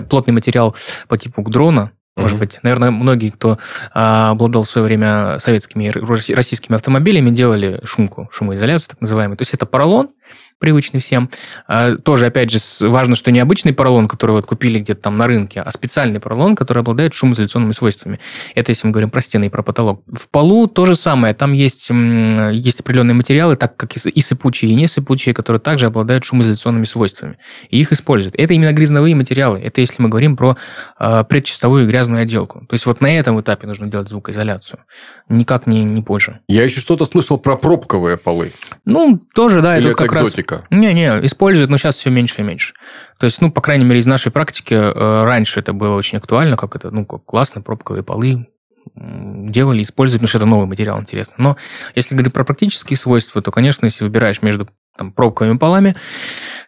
плотный 0.08 0.32
материал 0.32 0.74
по 1.08 1.18
типу 1.18 1.42
дрона, 1.42 1.92
может 2.18 2.36
mm-hmm. 2.36 2.40
быть, 2.40 2.58
наверное, 2.64 2.90
многие, 2.90 3.30
кто 3.30 3.58
а, 3.94 4.30
обладал 4.30 4.64
в 4.64 4.70
свое 4.70 4.84
время 4.84 5.38
советскими 5.38 5.84
и 5.84 6.34
российскими 6.34 6.74
автомобилями, 6.74 7.30
делали 7.30 7.80
шумку, 7.84 8.28
шумоизоляцию, 8.32 8.90
так 8.90 9.00
называемую. 9.00 9.36
То 9.36 9.42
есть 9.42 9.54
это 9.54 9.66
поролон, 9.66 10.10
привычный 10.58 11.00
всем. 11.00 11.30
А, 11.66 11.96
тоже, 11.96 12.26
опять 12.26 12.50
же, 12.50 12.58
важно, 12.88 13.16
что 13.16 13.30
не 13.30 13.40
обычный 13.40 13.72
поролон, 13.72 14.08
который 14.08 14.32
вот 14.32 14.46
купили 14.46 14.78
где-то 14.78 15.02
там 15.02 15.16
на 15.16 15.26
рынке, 15.26 15.60
а 15.60 15.70
специальный 15.70 16.20
поролон, 16.20 16.56
который 16.56 16.80
обладает 16.80 17.14
шумоизоляционными 17.14 17.72
свойствами. 17.72 18.18
Это 18.54 18.72
если 18.72 18.86
мы 18.86 18.92
говорим 18.92 19.10
про 19.10 19.20
стены 19.20 19.46
и 19.46 19.48
про 19.48 19.62
потолок. 19.62 20.02
В 20.06 20.28
полу 20.28 20.66
то 20.66 20.86
же 20.86 20.94
самое. 20.94 21.34
Там 21.34 21.52
есть, 21.52 21.90
есть 21.90 22.80
определенные 22.80 23.14
материалы, 23.14 23.56
так 23.56 23.76
как 23.76 23.96
и 23.96 24.20
сыпучие, 24.20 24.70
и 24.70 24.74
не 24.74 24.88
сыпучие, 24.88 25.34
которые 25.34 25.60
также 25.60 25.86
обладают 25.86 26.24
шумоизоляционными 26.24 26.84
свойствами. 26.84 27.38
И 27.70 27.80
их 27.80 27.92
используют. 27.92 28.34
Это 28.36 28.54
именно 28.54 28.72
грязновые 28.72 29.14
материалы. 29.14 29.60
Это 29.60 29.80
если 29.80 30.02
мы 30.02 30.08
говорим 30.08 30.36
про 30.36 30.56
э, 30.98 31.24
предчистовую 31.28 31.86
грязную 31.86 32.22
отделку. 32.22 32.60
То 32.68 32.74
есть 32.74 32.86
вот 32.86 33.00
на 33.00 33.16
этом 33.16 33.40
этапе 33.40 33.66
нужно 33.66 33.86
делать 33.86 34.08
звукоизоляцию. 34.08 34.80
Никак 35.28 35.66
не, 35.66 35.84
не 35.84 36.02
позже. 36.02 36.40
Я 36.48 36.64
еще 36.64 36.80
что-то 36.80 37.04
слышал 37.04 37.38
про 37.38 37.56
пробковые 37.56 38.16
полы. 38.16 38.52
Ну, 38.84 39.20
тоже, 39.34 39.60
да. 39.60 39.76
Или 39.76 39.90
это, 39.90 40.02
это 40.02 40.08
как 40.08 40.22
экзотика? 40.22 40.47
Раз... 40.52 40.62
Не-не, 40.70 41.24
используют, 41.26 41.70
но 41.70 41.78
сейчас 41.78 41.96
все 41.96 42.10
меньше 42.10 42.40
и 42.40 42.44
меньше. 42.44 42.74
То 43.18 43.26
есть, 43.26 43.40
ну, 43.40 43.50
по 43.50 43.60
крайней 43.60 43.84
мере, 43.84 44.00
из 44.00 44.06
нашей 44.06 44.32
практики 44.32 44.74
э, 44.74 45.24
раньше 45.24 45.60
это 45.60 45.72
было 45.72 45.94
очень 45.94 46.18
актуально, 46.18 46.56
как 46.56 46.76
это, 46.76 46.90
ну, 46.90 47.04
как 47.04 47.24
классно, 47.24 47.62
пробковые 47.62 48.02
полы 48.02 48.46
делали, 48.94 49.82
использовали, 49.82 50.20
потому 50.20 50.28
что 50.28 50.38
это 50.38 50.46
новый 50.46 50.66
материал, 50.66 51.00
интересно. 51.00 51.34
Но 51.38 51.56
если 51.94 52.14
говорить 52.14 52.32
про 52.32 52.44
практические 52.44 52.96
свойства, 52.96 53.42
то, 53.42 53.50
конечно, 53.50 53.84
если 53.86 54.04
выбираешь 54.04 54.42
между 54.42 54.68
там, 54.96 55.12
пробковыми 55.12 55.58
полами, 55.58 55.94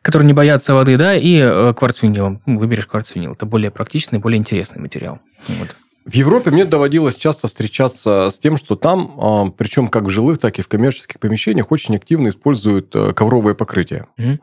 которые 0.03 0.27
не 0.27 0.33
боятся 0.33 0.75
воды, 0.75 0.97
да, 0.97 1.15
и 1.15 1.37
э, 1.37 1.75
кварцвинилом, 1.75 2.43
ну, 2.47 2.59
выберешь 2.59 2.87
кварцвинил. 2.87 3.33
Это 3.33 3.47
более 3.47 3.71
практичный, 3.71 4.19
более 4.19 4.39
интересный 4.39 4.81
материал. 4.81 5.21
Вот. 5.49 5.77
В 6.11 6.15
Европе 6.15 6.51
мне 6.51 6.65
доводилось 6.65 7.15
часто 7.15 7.47
встречаться 7.47 8.31
с 8.33 8.39
тем, 8.41 8.57
что 8.57 8.75
там, 8.75 9.15
а, 9.17 9.47
причем 9.57 9.87
как 9.87 10.03
в 10.03 10.09
жилых, 10.09 10.41
так 10.41 10.59
и 10.59 10.63
в 10.63 10.67
коммерческих 10.67 11.21
помещениях, 11.21 11.71
очень 11.71 11.95
активно 11.95 12.31
используют 12.31 12.97
э, 12.97 13.13
ковровое 13.13 13.55
покрытие. 13.55 14.09
Угу. 14.19 14.39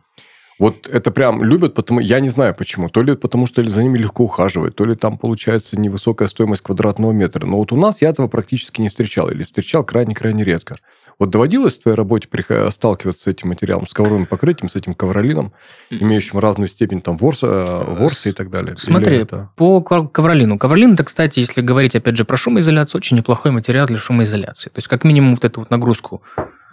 Вот 0.59 0.87
это 0.87 1.11
прям 1.11 1.43
любят, 1.43 1.75
потому 1.75 1.99
я 1.99 2.19
не 2.19 2.29
знаю 2.29 2.55
почему. 2.55 2.89
То 2.89 3.03
ли 3.03 3.15
потому, 3.15 3.45
что 3.45 3.67
за 3.67 3.83
ними 3.83 3.97
легко 3.97 4.23
ухаживать, 4.23 4.75
то 4.75 4.85
ли 4.85 4.95
там 4.95 5.17
получается 5.17 5.79
невысокая 5.79 6.27
стоимость 6.27 6.63
квадратного 6.63 7.11
метра. 7.11 7.45
Но 7.45 7.57
вот 7.57 7.71
у 7.71 7.75
нас 7.75 8.01
я 8.01 8.09
этого 8.09 8.27
практически 8.27 8.81
не 8.81 8.89
встречал, 8.89 9.29
или 9.29 9.43
встречал 9.43 9.83
крайне-крайне 9.83 10.43
редко. 10.43 10.77
Вот 11.19 11.29
доводилось 11.29 11.77
в 11.77 11.81
твоей 11.81 11.95
работе 11.95 12.27
сталкиваться 12.71 13.23
с 13.23 13.27
этим 13.27 13.49
материалом, 13.49 13.87
с 13.87 13.93
ковровым 13.93 14.25
покрытием, 14.25 14.69
с 14.69 14.75
этим 14.75 14.93
ковролином, 14.93 15.53
имеющим 15.89 16.39
разную 16.39 16.67
степень 16.67 17.01
там 17.01 17.17
ворса, 17.17 17.47
э, 17.47 17.95
ворса 17.95 18.29
и 18.29 18.31
так 18.31 18.49
далее? 18.49 18.75
Смотри, 18.77 19.17
это... 19.17 19.49
по 19.55 19.81
ковролину. 19.81 20.59
Ковролин, 20.59 20.93
это, 20.93 21.03
кстати, 21.03 21.39
если 21.39 21.61
говорить 21.61 21.95
опять 21.95 22.17
же 22.17 22.25
про 22.25 22.37
шумоизоляцию, 22.37 22.99
очень 22.99 23.17
неплохой 23.17 23.51
материал 23.51 23.87
для 23.87 23.97
шумоизоляции. 23.97 24.69
То 24.69 24.77
есть, 24.77 24.87
как 24.87 25.03
минимум, 25.03 25.35
вот 25.35 25.45
эту 25.45 25.61
вот 25.61 25.71
нагрузку 25.71 26.21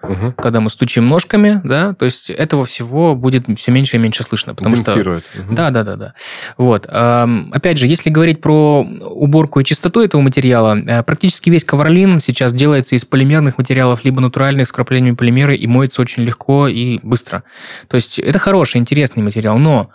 угу. 0.09 0.33
когда 0.33 0.61
мы 0.61 0.71
стучим 0.71 1.07
ножками, 1.09 1.61
да, 1.65 1.95
то 1.95 2.05
есть 2.05 2.31
этого 2.31 2.65
всего 2.65 3.15
будет 3.15 3.47
все 3.59 3.71
меньше 3.71 3.97
и 3.97 3.99
меньше 3.99 4.23
слышно, 4.23 4.55
потому 4.55 4.77
что... 4.77 4.93
Угу. 4.93 5.55
Да, 5.55 5.71
да, 5.71 5.85
да, 5.85 5.97
да. 5.97 6.15
Вот. 6.57 6.87
Опять 6.87 7.79
же, 7.79 7.87
если 7.87 8.11
говорить 8.11 8.41
про 8.41 8.83
уборку 8.83 9.61
и 9.61 9.65
чистоту 9.65 10.01
этого 10.01 10.21
материала, 10.21 10.79
э, 10.79 11.03
практически 11.03 11.51
весь 11.51 11.65
ковролин 11.65 12.21
сейчас 12.21 12.53
делается 12.53 12.95
из 12.95 13.05
полимерных 13.05 13.59
материалов, 13.59 14.05
либо 14.05 14.21
натуральных 14.21 14.69
с 14.69 14.73
краплениями 14.73 15.15
полимера, 15.15 15.55
и 15.55 15.67
моется 15.67 16.03
очень 16.03 16.23
легко 16.23 16.69
и 16.69 16.99
быстро. 17.03 17.43
То 17.89 17.97
есть 17.97 18.19
это 18.19 18.39
хороший, 18.39 18.79
интересный 18.79 19.23
материал, 19.23 19.59
но 19.59 19.91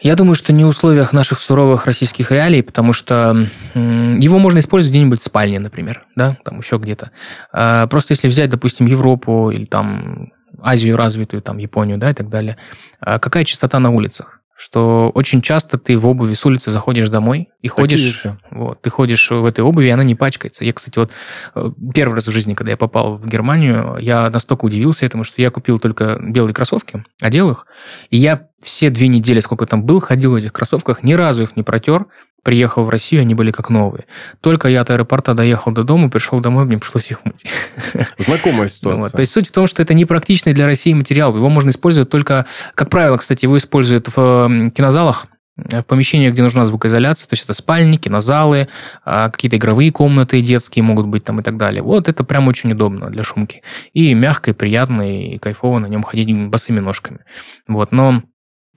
я 0.00 0.14
думаю, 0.14 0.34
что 0.34 0.52
не 0.52 0.64
в 0.64 0.68
условиях 0.68 1.12
наших 1.12 1.40
суровых 1.40 1.86
российских 1.86 2.30
реалий, 2.30 2.62
потому 2.62 2.92
что 2.92 3.48
его 3.74 4.38
можно 4.38 4.58
использовать 4.58 4.92
где-нибудь 4.92 5.20
в 5.20 5.24
спальне, 5.24 5.58
например, 5.58 6.06
да, 6.14 6.36
там 6.44 6.58
еще 6.58 6.76
где-то. 6.76 7.10
А, 7.52 7.86
просто 7.86 8.12
если 8.12 8.28
взять, 8.28 8.50
допустим, 8.50 8.86
Европу 8.86 9.50
или 9.50 9.64
там 9.64 10.32
Азию 10.60 10.96
развитую, 10.96 11.42
там 11.42 11.58
Японию, 11.58 11.98
да, 11.98 12.10
и 12.10 12.14
так 12.14 12.28
далее, 12.28 12.58
а 13.00 13.18
какая 13.18 13.44
частота 13.44 13.78
на 13.78 13.90
улицах? 13.90 14.35
Что 14.56 15.10
очень 15.14 15.42
часто 15.42 15.78
ты 15.78 15.98
в 15.98 16.06
обуви 16.06 16.32
с 16.32 16.44
улицы 16.46 16.70
заходишь 16.70 17.10
домой 17.10 17.50
и 17.60 17.68
ходишь, 17.68 18.24
вот, 18.50 18.80
ты 18.80 18.88
ходишь 18.88 19.30
в 19.30 19.44
этой 19.44 19.60
обуви, 19.60 19.88
и 19.88 19.90
она 19.90 20.02
не 20.02 20.14
пачкается. 20.14 20.64
Я, 20.64 20.72
кстати, 20.72 20.98
вот 20.98 21.10
э, 21.54 21.70
первый 21.94 22.14
раз 22.14 22.26
в 22.26 22.32
жизни, 22.32 22.54
когда 22.54 22.70
я 22.70 22.76
попал 22.78 23.18
в 23.18 23.26
Германию, 23.28 23.98
я 24.00 24.30
настолько 24.30 24.64
удивился 24.64 25.04
этому, 25.04 25.24
что 25.24 25.42
я 25.42 25.50
купил 25.50 25.78
только 25.78 26.18
белые 26.20 26.54
кроссовки, 26.54 27.04
одел 27.20 27.50
их, 27.50 27.66
и 28.10 28.16
я 28.16 28.48
все 28.62 28.88
две 28.88 29.08
недели, 29.08 29.40
сколько 29.40 29.66
там 29.66 29.84
был, 29.84 30.00
ходил 30.00 30.32
в 30.32 30.36
этих 30.36 30.54
кроссовках, 30.54 31.02
ни 31.02 31.12
разу 31.12 31.42
их 31.42 31.56
не 31.56 31.62
протер, 31.62 32.06
приехал 32.46 32.84
в 32.84 32.90
Россию, 32.90 33.22
они 33.22 33.34
были 33.34 33.50
как 33.50 33.70
новые. 33.70 34.04
Только 34.40 34.68
я 34.68 34.82
от 34.82 34.90
аэропорта 34.90 35.34
доехал 35.34 35.72
до 35.72 35.82
дома, 35.82 36.08
пришел 36.08 36.38
домой, 36.38 36.64
мне 36.64 36.78
пришлось 36.78 37.10
их 37.10 37.24
мыть. 37.24 37.44
Знакомая 38.18 38.68
ситуация. 38.68 39.02
Вот. 39.02 39.10
То 39.10 39.18
есть 39.18 39.32
суть 39.32 39.48
в 39.48 39.50
том, 39.50 39.66
что 39.66 39.82
это 39.82 39.94
непрактичный 39.94 40.52
для 40.52 40.66
России 40.66 40.92
материал. 40.92 41.34
Его 41.34 41.48
можно 41.48 41.70
использовать 41.70 42.08
только, 42.08 42.46
как 42.76 42.88
правило, 42.88 43.16
кстати, 43.16 43.46
его 43.46 43.58
используют 43.58 44.06
в 44.14 44.70
кинозалах, 44.70 45.26
в 45.56 45.82
помещениях, 45.82 46.34
где 46.34 46.42
нужна 46.42 46.66
звукоизоляция, 46.66 47.26
то 47.26 47.32
есть 47.32 47.42
это 47.42 47.52
спальни, 47.52 47.96
кинозалы, 47.96 48.68
а, 49.04 49.28
какие-то 49.28 49.56
игровые 49.56 49.90
комнаты 49.90 50.40
детские 50.40 50.84
могут 50.84 51.06
быть 51.06 51.24
там 51.24 51.40
и 51.40 51.42
так 51.42 51.56
далее. 51.56 51.82
Вот 51.82 52.08
это 52.08 52.22
прям 52.22 52.46
очень 52.46 52.70
удобно 52.70 53.10
для 53.10 53.24
шумки. 53.24 53.62
И 53.92 54.14
мягко, 54.14 54.52
и 54.52 54.54
приятно, 54.54 55.02
и 55.02 55.38
кайфово 55.38 55.80
на 55.80 55.86
нем 55.86 56.04
ходить 56.04 56.32
босыми 56.48 56.78
ножками. 56.78 57.20
Вот, 57.66 57.90
но 57.90 58.22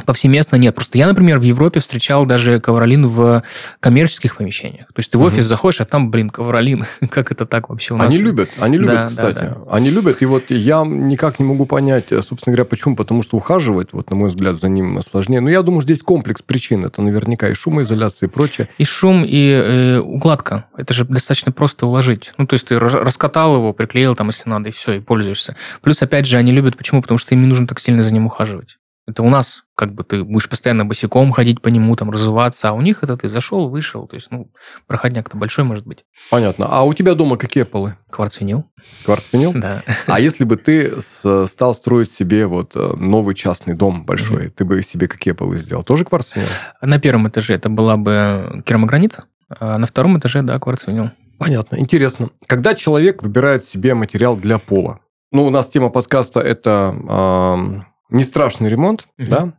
повсеместно 0.05 0.55
нет. 0.55 0.75
Просто 0.75 0.97
я, 0.97 1.07
например, 1.07 1.39
в 1.39 1.43
Европе 1.43 1.79
встречал 1.79 2.25
даже 2.25 2.59
ковролин 2.59 3.07
в 3.07 3.43
коммерческих 3.79 4.37
помещениях. 4.37 4.87
То 4.87 4.99
есть 4.99 5.11
ты 5.11 5.17
в 5.17 5.21
офис 5.21 5.45
угу. 5.45 5.49
заходишь, 5.49 5.81
а 5.81 5.85
там, 5.85 6.11
блин, 6.11 6.29
ковролин. 6.29 6.85
как 7.09 7.31
это 7.31 7.45
так 7.45 7.69
вообще 7.69 7.93
у 7.93 7.97
нас? 7.97 8.09
Они 8.13 8.17
любят, 8.17 8.49
они 8.59 8.77
любят, 8.77 8.95
да, 8.95 9.05
кстати. 9.05 9.35
Да, 9.35 9.41
да. 9.41 9.57
Они 9.71 9.89
любят, 9.89 10.21
и 10.21 10.25
вот 10.25 10.49
я 10.49 10.83
никак 10.85 11.39
не 11.39 11.45
могу 11.45 11.65
понять, 11.65 12.07
собственно 12.09 12.53
говоря, 12.53 12.65
почему. 12.65 12.95
Потому 12.95 13.23
что 13.23 13.37
ухаживать, 13.37 13.93
вот 13.93 14.09
на 14.09 14.15
мой 14.15 14.29
взгляд, 14.29 14.57
за 14.57 14.69
ним 14.69 15.01
сложнее. 15.01 15.41
Но 15.41 15.49
я 15.49 15.61
думаю, 15.61 15.81
здесь 15.81 16.01
комплекс 16.01 16.41
причин. 16.41 16.85
Это 16.85 17.01
наверняка 17.01 17.49
и 17.49 17.53
шумоизоляция, 17.53 18.27
и 18.27 18.31
прочее. 18.31 18.69
И 18.77 18.85
шум, 18.85 19.25
и 19.25 19.51
э, 19.51 19.99
укладка. 19.99 20.65
Это 20.77 20.93
же 20.93 21.05
достаточно 21.05 21.51
просто 21.51 21.85
уложить. 21.85 22.33
Ну, 22.37 22.47
то 22.47 22.53
есть 22.53 22.67
ты 22.67 22.79
раскатал 22.79 23.55
его, 23.55 23.73
приклеил 23.73 24.15
там, 24.15 24.27
если 24.27 24.49
надо, 24.49 24.69
и 24.69 24.71
все, 24.71 24.93
и 24.93 24.99
пользуешься. 24.99 25.55
Плюс, 25.81 26.01
опять 26.01 26.25
же, 26.25 26.37
они 26.37 26.51
любят, 26.51 26.77
почему? 26.77 27.01
Потому 27.01 27.17
что 27.17 27.35
им 27.35 27.41
не 27.41 27.47
нужно 27.47 27.67
так 27.67 27.79
сильно 27.79 28.01
за 28.01 28.13
ним 28.13 28.25
ухаживать. 28.25 28.77
Это 29.09 29.23
у 29.23 29.29
нас 29.29 29.63
как 29.75 29.93
бы 29.93 30.03
ты 30.03 30.23
будешь 30.23 30.49
постоянно 30.49 30.85
босиком 30.85 31.31
ходить 31.31 31.61
по 31.61 31.69
нему, 31.69 31.95
там, 31.95 32.11
разуваться, 32.11 32.69
а 32.69 32.73
у 32.73 32.81
них 32.81 33.01
это 33.01 33.15
ты 33.15 33.29
зашел, 33.29 33.69
вышел, 33.69 34.07
то 34.07 34.15
есть, 34.15 34.27
ну, 34.29 34.51
проходняк-то 34.87 35.37
большой 35.37 35.63
может 35.63 35.87
быть. 35.87 36.03
Понятно. 36.29 36.67
А 36.69 36.83
у 36.83 36.93
тебя 36.93 37.15
дома 37.15 37.37
какие 37.37 37.63
полы? 37.63 37.95
Кварцвинил. 38.11 38.65
Кварцвинил? 39.05 39.53
Да. 39.53 39.81
А 40.05 40.19
если 40.19 40.43
бы 40.43 40.57
ты 40.57 40.99
стал 40.99 41.73
строить 41.73 42.11
себе 42.11 42.45
вот 42.45 42.75
э, 42.75 42.93
новый 42.97 43.35
частный 43.35 43.73
дом 43.73 44.05
большой, 44.05 44.47
mm-hmm. 44.47 44.49
ты 44.49 44.65
бы 44.65 44.83
себе 44.83 45.07
какие 45.07 45.33
полы 45.33 45.57
сделал? 45.57 45.83
Тоже 45.83 46.03
кварцвинил? 46.03 46.49
На 46.81 46.99
первом 46.99 47.29
этаже 47.29 47.53
это 47.53 47.69
была 47.69 47.95
бы 47.95 48.61
керамогранит, 48.65 49.19
а 49.49 49.77
на 49.77 49.87
втором 49.87 50.19
этаже, 50.19 50.41
да, 50.41 50.59
кварцвинил. 50.59 51.11
Понятно, 51.37 51.77
интересно. 51.77 52.31
Когда 52.47 52.75
человек 52.75 53.23
выбирает 53.23 53.65
себе 53.65 53.95
материал 53.95 54.35
для 54.35 54.59
пола, 54.59 54.99
ну, 55.31 55.45
у 55.45 55.49
нас 55.49 55.69
тема 55.69 55.89
подкаста 55.89 56.41
это 56.41 56.93
э, 57.07 57.81
не 58.09 58.23
страшный 58.23 58.69
ремонт, 58.69 59.07
угу. 59.17 59.27
да? 59.29 59.53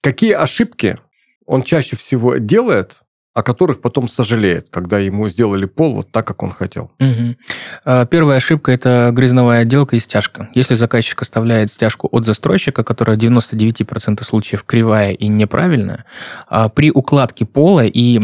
Какие 0.00 0.32
ошибки 0.32 0.98
он 1.46 1.62
чаще 1.62 1.96
всего 1.96 2.36
делает, 2.36 3.02
о 3.36 3.42
которых 3.42 3.82
потом 3.82 4.08
сожалеет, 4.08 4.68
когда 4.70 4.98
ему 4.98 5.28
сделали 5.28 5.66
пол 5.66 5.96
вот 5.96 6.10
так, 6.10 6.26
как 6.26 6.42
он 6.42 6.52
хотел. 6.52 6.90
Угу. 6.98 8.06
Первая 8.06 8.38
ошибка– 8.38 8.72
это 8.72 9.10
грязновая 9.12 9.60
отделка 9.60 9.94
и 9.94 10.00
стяжка. 10.00 10.48
Если 10.54 10.72
заказчик 10.74 11.20
оставляет 11.20 11.70
стяжку 11.70 12.08
от 12.10 12.24
застройщика, 12.24 12.82
которая 12.82 13.18
в 13.18 13.20
99% 13.20 14.24
случаев 14.24 14.64
кривая 14.64 15.12
и 15.12 15.28
неправильная, 15.28 16.06
а 16.48 16.70
при 16.70 16.90
укладке 16.90 17.44
пола 17.44 17.84
и 17.84 18.18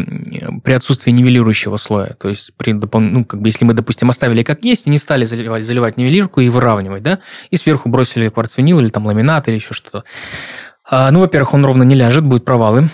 при 0.64 0.72
отсутствии 0.72 1.10
нивелирующего 1.10 1.76
слоя, 1.76 2.16
то 2.18 2.30
есть 2.30 2.54
при 2.56 2.72
допол... 2.72 3.02
ну, 3.02 3.26
как 3.26 3.42
бы, 3.42 3.48
если 3.48 3.66
мы, 3.66 3.74
допустим, 3.74 4.08
оставили 4.08 4.42
как 4.42 4.64
есть 4.64 4.86
и 4.86 4.90
не 4.90 4.96
стали 4.96 5.26
заливать, 5.26 5.66
заливать 5.66 5.98
нивелирку 5.98 6.40
и 6.40 6.48
выравнивать, 6.48 7.02
да, 7.02 7.18
и 7.50 7.56
сверху 7.56 7.90
бросили 7.90 8.30
кварцвинил 8.30 8.80
или 8.80 8.88
там 8.88 9.04
ламинат 9.04 9.46
или 9.48 9.56
еще 9.56 9.74
что-то, 9.74 10.04
а, 10.88 11.10
ну, 11.10 11.20
во-первых, 11.20 11.52
он 11.52 11.66
ровно 11.66 11.82
не 11.82 11.96
ляжет, 11.96 12.24
будут 12.24 12.46
провалы. 12.46 12.88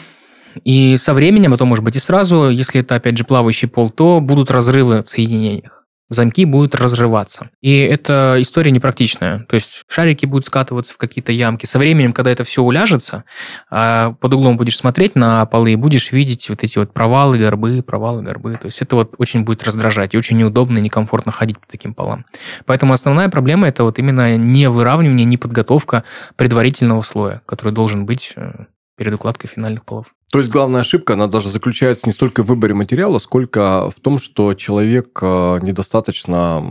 И 0.65 0.97
со 0.97 1.15
временем, 1.15 1.55
а 1.55 1.57
то 1.57 1.65
может 1.67 1.85
быть 1.85 1.97
и 1.97 2.01
сразу, 2.01 2.49
если 2.49 2.81
это 2.81 2.95
опять 2.95 3.17
же 3.17 3.25
плавающий 3.25 3.69
пол, 3.69 3.91
то 3.91 4.21
будут 4.21 4.51
разрывы 4.51 5.03
в 5.03 5.11
соединениях. 5.11 5.79
Замки 6.11 6.47
будут 6.47 6.75
разрываться. 6.75 7.51
И 7.61 7.77
эта 7.81 8.37
история 8.39 8.71
непрактичная. 8.71 9.41
То 9.41 9.57
есть 9.57 9.85
шарики 9.89 10.25
будут 10.25 10.47
скатываться 10.47 10.95
в 10.95 10.97
какие-то 10.97 11.33
ямки. 11.33 11.67
Со 11.67 11.79
временем, 11.79 12.15
когда 12.15 12.31
это 12.31 12.45
все 12.45 12.63
уляжется, 12.63 13.25
а, 13.71 14.13
под 14.13 14.33
углом 14.33 14.57
будешь 14.57 14.79
смотреть 14.79 15.17
на 15.17 15.45
полы 15.45 15.73
и 15.73 15.77
будешь 15.77 16.11
видеть 16.11 16.49
вот 16.49 16.65
эти 16.65 16.79
вот 16.79 16.95
провалы, 16.95 17.39
горбы, 17.39 17.83
провалы, 17.83 18.23
горбы. 18.23 18.55
То 18.55 18.67
есть 18.67 18.81
это 18.81 18.97
вот 18.97 19.17
очень 19.19 19.45
будет 19.45 19.63
раздражать 19.65 20.15
и 20.15 20.17
очень 20.17 20.39
неудобно 20.39 20.79
и 20.79 20.81
некомфортно 20.81 21.31
ходить 21.31 21.59
по 21.61 21.67
таким 21.71 21.93
полам. 21.93 22.25
Поэтому 22.65 22.95
основная 22.95 23.29
проблема 23.29 23.69
это 23.69 23.85
вот 23.85 23.99
именно 23.99 24.39
не 24.39 24.71
выравнивание, 24.71 25.27
не 25.27 25.37
подготовка 25.37 26.05
предварительного 26.37 27.03
слоя, 27.03 27.43
который 27.45 27.75
должен 27.75 28.07
быть 28.07 28.33
э, 28.35 28.65
перед 28.99 29.15
укладкой 29.15 29.49
финальных 29.49 29.85
полов. 29.85 30.07
То 30.31 30.39
есть 30.39 30.51
главная 30.51 30.83
ошибка, 30.83 31.15
она 31.15 31.27
даже 31.27 31.49
заключается 31.49 32.07
не 32.07 32.13
столько 32.13 32.43
в 32.43 32.47
выборе 32.47 32.75
материала, 32.75 33.19
сколько 33.19 33.91
в 33.91 33.99
том, 34.01 34.19
что 34.19 34.53
человек 34.53 35.19
э, 35.23 35.59
недостаточно 35.63 36.63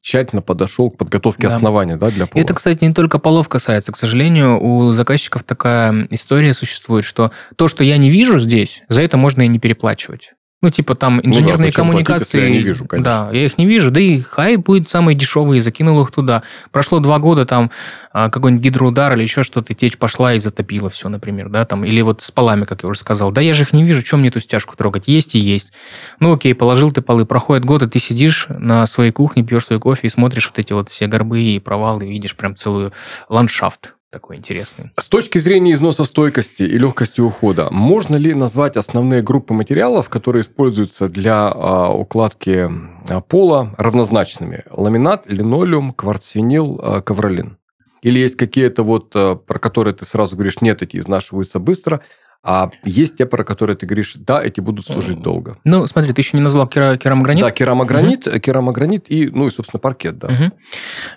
тщательно 0.00 0.42
подошел 0.42 0.90
к 0.90 0.98
подготовке 0.98 1.48
да. 1.48 1.54
основания 1.54 1.96
да, 1.96 2.10
для 2.10 2.26
пола. 2.26 2.42
Это, 2.42 2.54
кстати, 2.54 2.82
не 2.82 2.92
только 2.92 3.20
полов 3.20 3.48
касается. 3.48 3.92
К 3.92 3.96
сожалению, 3.96 4.60
у 4.60 4.90
заказчиков 4.92 5.44
такая 5.44 6.08
история 6.10 6.52
существует, 6.52 7.04
что 7.04 7.30
то, 7.54 7.68
что 7.68 7.84
я 7.84 7.96
не 7.96 8.10
вижу 8.10 8.40
здесь, 8.40 8.82
за 8.88 9.02
это 9.02 9.16
можно 9.16 9.42
и 9.42 9.48
не 9.48 9.60
переплачивать. 9.60 10.32
Ну, 10.64 10.70
типа 10.70 10.94
там 10.94 11.20
инженерные 11.22 11.66
ну, 11.66 11.72
да, 11.72 11.76
коммуникации. 11.76 12.38
Платить, 12.38 12.54
я 12.54 12.58
не 12.58 12.62
вижу, 12.62 12.86
конечно. 12.86 13.28
Да, 13.28 13.36
я 13.36 13.44
их 13.44 13.58
не 13.58 13.66
вижу. 13.66 13.90
Да 13.90 14.00
и 14.00 14.22
хай 14.22 14.56
будет 14.56 14.88
самый 14.88 15.14
дешевый, 15.14 15.60
закинул 15.60 16.02
их 16.02 16.10
туда. 16.10 16.42
Прошло 16.72 17.00
два 17.00 17.18
года, 17.18 17.44
там 17.44 17.70
а, 18.14 18.30
какой-нибудь 18.30 18.64
гидроудар 18.64 19.14
или 19.14 19.24
еще 19.24 19.42
что-то, 19.42 19.74
течь 19.74 19.98
пошла 19.98 20.32
и 20.32 20.40
затопила 20.40 20.88
все, 20.88 21.10
например, 21.10 21.50
да, 21.50 21.66
там. 21.66 21.84
Или 21.84 22.00
вот 22.00 22.22
с 22.22 22.30
полами, 22.30 22.64
как 22.64 22.82
я 22.82 22.88
уже 22.88 22.98
сказал. 22.98 23.30
Да 23.30 23.42
я 23.42 23.52
же 23.52 23.64
их 23.64 23.74
не 23.74 23.84
вижу, 23.84 24.02
чем 24.02 24.20
мне 24.20 24.30
эту 24.30 24.40
стяжку 24.40 24.74
трогать? 24.74 25.06
Есть 25.06 25.34
и 25.34 25.38
есть. 25.38 25.74
Ну, 26.18 26.32
окей, 26.32 26.54
положил 26.54 26.92
ты 26.92 27.02
полы, 27.02 27.26
проходит 27.26 27.66
год, 27.66 27.82
и 27.82 27.86
ты 27.86 27.98
сидишь 27.98 28.46
на 28.48 28.86
своей 28.86 29.12
кухне, 29.12 29.42
пьешь 29.42 29.66
свой 29.66 29.80
кофе 29.80 30.06
и 30.06 30.08
смотришь 30.08 30.46
вот 30.46 30.58
эти 30.58 30.72
вот 30.72 30.88
все 30.88 31.06
горбы 31.06 31.42
и 31.42 31.58
провалы, 31.58 32.08
видишь 32.08 32.34
прям 32.36 32.56
целую 32.56 32.94
ландшафт 33.28 33.96
такой 34.14 34.36
интересный. 34.36 34.92
С 34.96 35.08
точки 35.08 35.38
зрения 35.38 35.72
износостойкости 35.72 36.62
и 36.62 36.78
легкости 36.78 37.20
ухода, 37.20 37.66
можно 37.72 38.14
ли 38.14 38.32
назвать 38.32 38.76
основные 38.76 39.22
группы 39.22 39.54
материалов, 39.54 40.08
которые 40.08 40.42
используются 40.42 41.08
для 41.08 41.48
а, 41.48 41.92
укладки 41.92 42.70
а, 43.10 43.20
пола, 43.20 43.74
равнозначными? 43.76 44.62
Ламинат, 44.70 45.24
линолеум, 45.26 45.92
кварцвинил, 45.92 46.80
а, 46.80 47.00
ковролин? 47.00 47.58
Или 48.02 48.20
есть 48.20 48.36
какие-то 48.36 48.84
вот, 48.84 49.10
а, 49.16 49.34
про 49.34 49.58
которые 49.58 49.94
ты 49.94 50.04
сразу 50.04 50.36
говоришь, 50.36 50.60
нет, 50.60 50.82
эти 50.82 50.96
изнашиваются 50.98 51.58
быстро, 51.58 52.00
А 52.46 52.70
есть 52.84 53.16
те, 53.16 53.24
про 53.24 53.42
которые 53.42 53.74
ты 53.74 53.86
говоришь, 53.86 54.16
да, 54.16 54.42
эти 54.42 54.60
будут 54.60 54.84
служить 54.84 55.22
долго. 55.22 55.56
Ну, 55.64 55.86
смотри, 55.86 56.12
ты 56.12 56.20
еще 56.20 56.36
не 56.36 56.42
назвал 56.42 56.66
кера- 56.66 56.98
керамогранит? 56.98 57.42
Да, 57.42 57.50
керамогранит, 57.50 58.26
угу. 58.26 58.38
керамогранит 58.38 59.06
и, 59.10 59.30
ну, 59.30 59.46
и, 59.46 59.50
собственно, 59.50 59.80
паркет, 59.80 60.18
да. 60.18 60.28
Угу. 60.28 60.52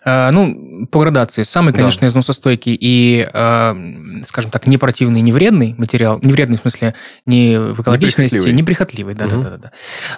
А, 0.05 0.31
ну, 0.31 0.87
по 0.87 1.01
градации. 1.01 1.43
Самый, 1.43 1.73
конечно, 1.73 2.01
да. 2.01 2.07
износостойкий 2.07 2.77
и, 2.79 3.27
а, 3.33 3.77
скажем 4.25 4.51
так, 4.51 4.67
не 4.67 4.77
противный, 4.77 5.19
не 5.19 5.33
вредный 5.33 5.75
материал, 5.77 6.17
не 6.21 6.31
вредный 6.31 6.57
в 6.57 6.61
смысле 6.61 6.95
не 7.25 7.59
в 7.59 7.81
экологичности, 7.81 8.49
неприхотливый, 8.49 9.13
да, 9.13 9.25
угу. 9.25 9.41
да, 9.41 9.49
да, 9.49 9.57
да. 9.57 9.71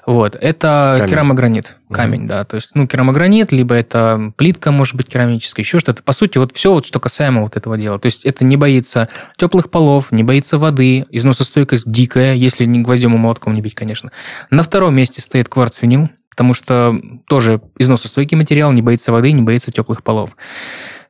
Вот, 0.06 0.38
это 0.40 0.96
камень. 1.00 1.10
керамогранит, 1.10 1.78
камень, 1.92 2.22
угу. 2.22 2.28
да, 2.30 2.44
то 2.46 2.56
есть, 2.56 2.72
ну, 2.76 2.88
керамогранит, 2.88 3.52
либо 3.52 3.76
это 3.76 4.32
плитка, 4.38 4.72
может 4.72 4.96
быть, 4.96 5.08
керамическая, 5.08 5.64
еще 5.64 5.80
что-то. 5.80 6.04
По 6.04 6.14
сути, 6.14 6.38
вот 6.38 6.56
все, 6.56 6.72
вот, 6.72 6.86
что 6.86 7.00
касаемо 7.00 7.42
вот 7.42 7.58
этого 7.58 7.78
дела. 7.78 8.00
То 8.00 8.06
есть, 8.06 8.26
это 8.26 8.46
не 8.46 8.58
боится 8.58 9.10
теплых 9.38 9.70
полов, 9.70 10.12
не 10.12 10.24
боится 10.24 10.58
воды, 10.58 11.06
износостойкость 11.10 11.90
дикая, 11.90 12.36
если 12.36 12.66
не 12.66 12.80
гвоздем 12.80 13.16
и 13.16 13.18
молотком 13.18 13.56
не 13.56 13.62
бить, 13.62 13.76
конечно. 13.76 14.12
На 14.50 14.64
втором 14.64 14.96
месте 14.96 15.22
стоит 15.22 15.50
кварц-винил, 15.50 16.10
потому 16.30 16.54
что 16.54 17.00
тоже 17.28 17.62
износостойкий 17.78 18.38
материал, 18.38 18.72
не 18.72 18.82
боится 18.82 19.12
воды, 19.12 19.32
не 19.32 19.42
боится 19.42 19.72
теплых 19.72 20.04
полов. 20.04 20.32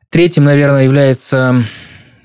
Третьим, 0.09 0.45
наверное, 0.45 0.85
является, 0.85 1.63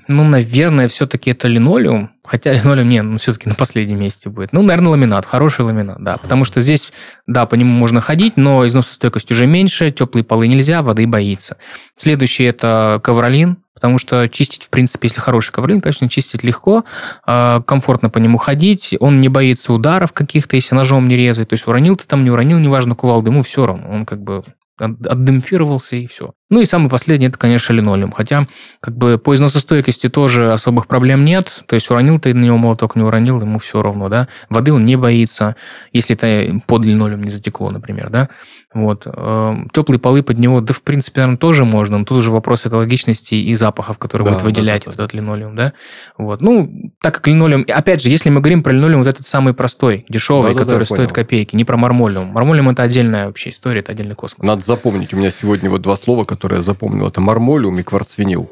ну, 0.07 0.23
наверное, 0.23 0.87
все-таки 0.87 1.29
это 1.29 1.47
линолеум, 1.47 2.14
хотя 2.27 2.53
линолеум 2.53 2.89
не, 2.89 3.01
ну, 3.01 3.17
все-таки 3.17 3.49
на 3.49 3.55
последнем 3.55 3.99
месте 3.99 4.29
будет. 4.29 4.53
Ну, 4.53 4.61
наверное, 4.61 4.91
ламинат, 4.91 5.25
хороший 5.25 5.65
ламинат, 5.65 6.03
да, 6.03 6.17
потому 6.17 6.45
что 6.45 6.61
здесь, 6.61 6.91
да, 7.27 7.45
по 7.45 7.55
нему 7.55 7.71
можно 7.71 8.01
ходить, 8.01 8.37
но 8.37 8.65
износостойкость 8.67 9.31
уже 9.31 9.45
меньше, 9.45 9.91
теплые 9.91 10.23
полы 10.23 10.47
нельзя, 10.47 10.81
воды 10.81 11.07
боится. 11.07 11.57
Следующий 11.95 12.43
это 12.43 12.99
ковролин, 13.03 13.57
Потому 13.75 13.99
что 13.99 14.29
чистить, 14.29 14.63
в 14.63 14.69
принципе, 14.69 15.09
если 15.09 15.19
хороший 15.19 15.51
ковролин, 15.51 15.81
конечно, 15.81 16.07
чистить 16.07 16.43
легко, 16.43 16.85
а, 17.25 17.61
комфортно 17.61 18.09
по 18.09 18.19
нему 18.19 18.37
ходить, 18.37 18.95
он 19.01 19.19
не 19.19 19.27
боится 19.27 19.73
ударов 19.73 20.13
каких-то, 20.13 20.55
если 20.55 20.73
ножом 20.75 21.09
не 21.09 21.17
резать. 21.17 21.49
То 21.49 21.55
есть 21.55 21.67
уронил 21.67 21.97
ты 21.97 22.07
там, 22.07 22.23
не 22.23 22.31
уронил, 22.31 22.57
неважно, 22.57 22.95
кувалду, 22.95 23.31
ему 23.31 23.41
все 23.43 23.65
равно. 23.65 23.89
Он 23.89 24.05
как 24.05 24.23
бы 24.23 24.45
отдемпфировался 24.77 25.97
и 25.97 26.07
все. 26.07 26.33
Ну 26.51 26.61
и 26.61 26.65
самый 26.65 26.89
последний, 26.89 27.27
это, 27.27 27.39
конечно, 27.39 27.73
линолеум. 27.73 28.11
Хотя, 28.11 28.47
как 28.79 28.95
бы, 28.95 29.17
по 29.17 29.33
износостойкости 29.33 30.09
тоже 30.09 30.53
особых 30.53 30.87
проблем 30.87 31.25
нет. 31.25 31.63
То 31.67 31.75
есть, 31.75 31.89
уронил 31.89 32.19
ты 32.19 32.33
на 32.33 32.45
него 32.45 32.57
молоток, 32.57 32.95
не 32.95 33.01
уронил, 33.01 33.41
ему 33.41 33.57
все 33.57 33.81
равно, 33.81 34.09
да. 34.09 34.27
Воды 34.49 34.71
он 34.71 34.85
не 34.85 34.95
боится, 34.95 35.55
если 35.91 36.15
это 36.15 36.61
под 36.67 36.85
линолеум 36.85 37.23
не 37.23 37.31
затекло, 37.31 37.71
например, 37.71 38.09
да. 38.09 38.29
Вот. 38.75 39.07
Эм, 39.07 39.69
Теплые 39.73 39.99
полы 39.99 40.21
под 40.21 40.37
него, 40.37 40.59
да, 40.59 40.73
в 40.73 40.83
принципе, 40.83 41.21
наверное, 41.21 41.37
тоже 41.37 41.65
можно. 41.65 41.97
Но 41.97 42.05
тут 42.05 42.17
уже 42.17 42.29
вопрос 42.29 42.67
экологичности 42.67 43.33
и 43.33 43.55
запахов, 43.55 43.97
которые 43.97 44.27
да, 44.27 44.33
будет 44.33 44.43
выделять 44.43 44.85
да, 44.85 44.91
да, 44.91 45.03
этот 45.05 45.13
линолеум, 45.13 45.55
да. 45.55 45.73
Вот. 46.17 46.41
Ну, 46.41 46.91
так 47.01 47.15
как 47.15 47.27
линолеум... 47.27 47.65
Опять 47.69 48.01
же, 48.01 48.09
если 48.09 48.29
мы 48.29 48.41
говорим 48.41 48.61
про 48.61 48.71
линолеум, 48.71 48.99
вот 48.99 49.07
этот 49.07 49.25
самый 49.25 49.53
простой, 49.53 50.05
дешевый, 50.09 50.53
да, 50.53 50.59
который 50.59 50.79
да, 50.79 50.85
стоит 50.85 50.99
понял. 50.99 51.13
копейки, 51.13 51.55
не 51.55 51.63
про 51.63 51.77
мармолеум. 51.77 52.27
Мармолеум– 52.27 52.69
это 52.71 52.83
отдельная 52.83 53.27
вообще 53.27 53.49
история, 53.49 53.79
это 53.79 53.93
отдельный 53.93 54.15
космос. 54.15 54.45
Надо 54.45 54.61
запомнить. 54.61 55.13
У 55.13 55.17
меня 55.17 55.31
сегодня 55.31 55.69
вот 55.69 55.81
два 55.81 55.95
слова, 55.95 56.25
которые 56.35 56.57
я 56.57 56.63
запомнил. 56.63 57.07
Это 57.07 57.21
мармолиум 57.21 57.79
и 57.79 57.83
кварцвинил. 57.83 58.49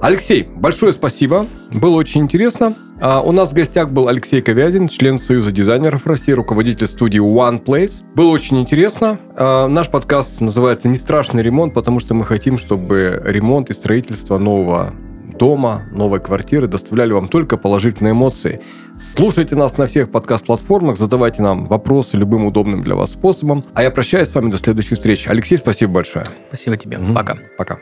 Алексей, 0.00 0.42
большое 0.42 0.92
спасибо. 0.92 1.46
Было 1.72 1.96
очень 1.96 2.22
интересно. 2.22 2.76
А, 3.00 3.20
у 3.20 3.32
нас 3.32 3.50
в 3.50 3.54
гостях 3.54 3.90
был 3.90 4.08
Алексей 4.08 4.42
Ковязин, 4.42 4.88
член 4.88 5.18
Союза 5.18 5.50
дизайнеров 5.50 6.06
России, 6.06 6.32
руководитель 6.32 6.86
студии 6.86 7.20
One 7.20 7.64
Place. 7.64 8.04
Было 8.14 8.28
очень 8.28 8.60
интересно. 8.60 9.18
А, 9.36 9.66
наш 9.66 9.88
подкаст 9.88 10.40
называется 10.40 10.88
«Не 10.88 10.96
страшный 10.96 11.42
ремонт», 11.42 11.74
потому 11.74 12.00
что 12.00 12.14
мы 12.14 12.24
хотим, 12.24 12.58
чтобы 12.58 13.22
ремонт 13.24 13.70
и 13.70 13.72
строительство 13.72 14.38
нового 14.38 14.92
дома, 15.38 15.84
новой 15.90 16.20
квартиры 16.20 16.66
доставляли 16.66 17.12
вам 17.12 17.28
только 17.28 17.56
положительные 17.56 18.12
эмоции. 18.12 18.60
Слушайте 18.98 19.56
нас 19.56 19.76
на 19.76 19.86
всех 19.86 20.10
подкаст-платформах, 20.10 20.96
задавайте 20.98 21.42
нам 21.42 21.66
вопросы 21.66 22.16
любым 22.16 22.44
удобным 22.44 22.82
для 22.82 22.94
вас 22.94 23.12
способом. 23.12 23.64
А 23.74 23.82
я 23.82 23.90
прощаюсь 23.90 24.28
с 24.28 24.34
вами 24.34 24.50
до 24.50 24.58
следующей 24.58 24.94
встречи. 24.94 25.28
Алексей, 25.28 25.58
спасибо 25.58 25.92
большое. 25.92 26.26
Спасибо 26.48 26.76
тебе. 26.76 26.98
Угу. 26.98 27.14
Пока. 27.14 27.38
Пока. 27.58 27.78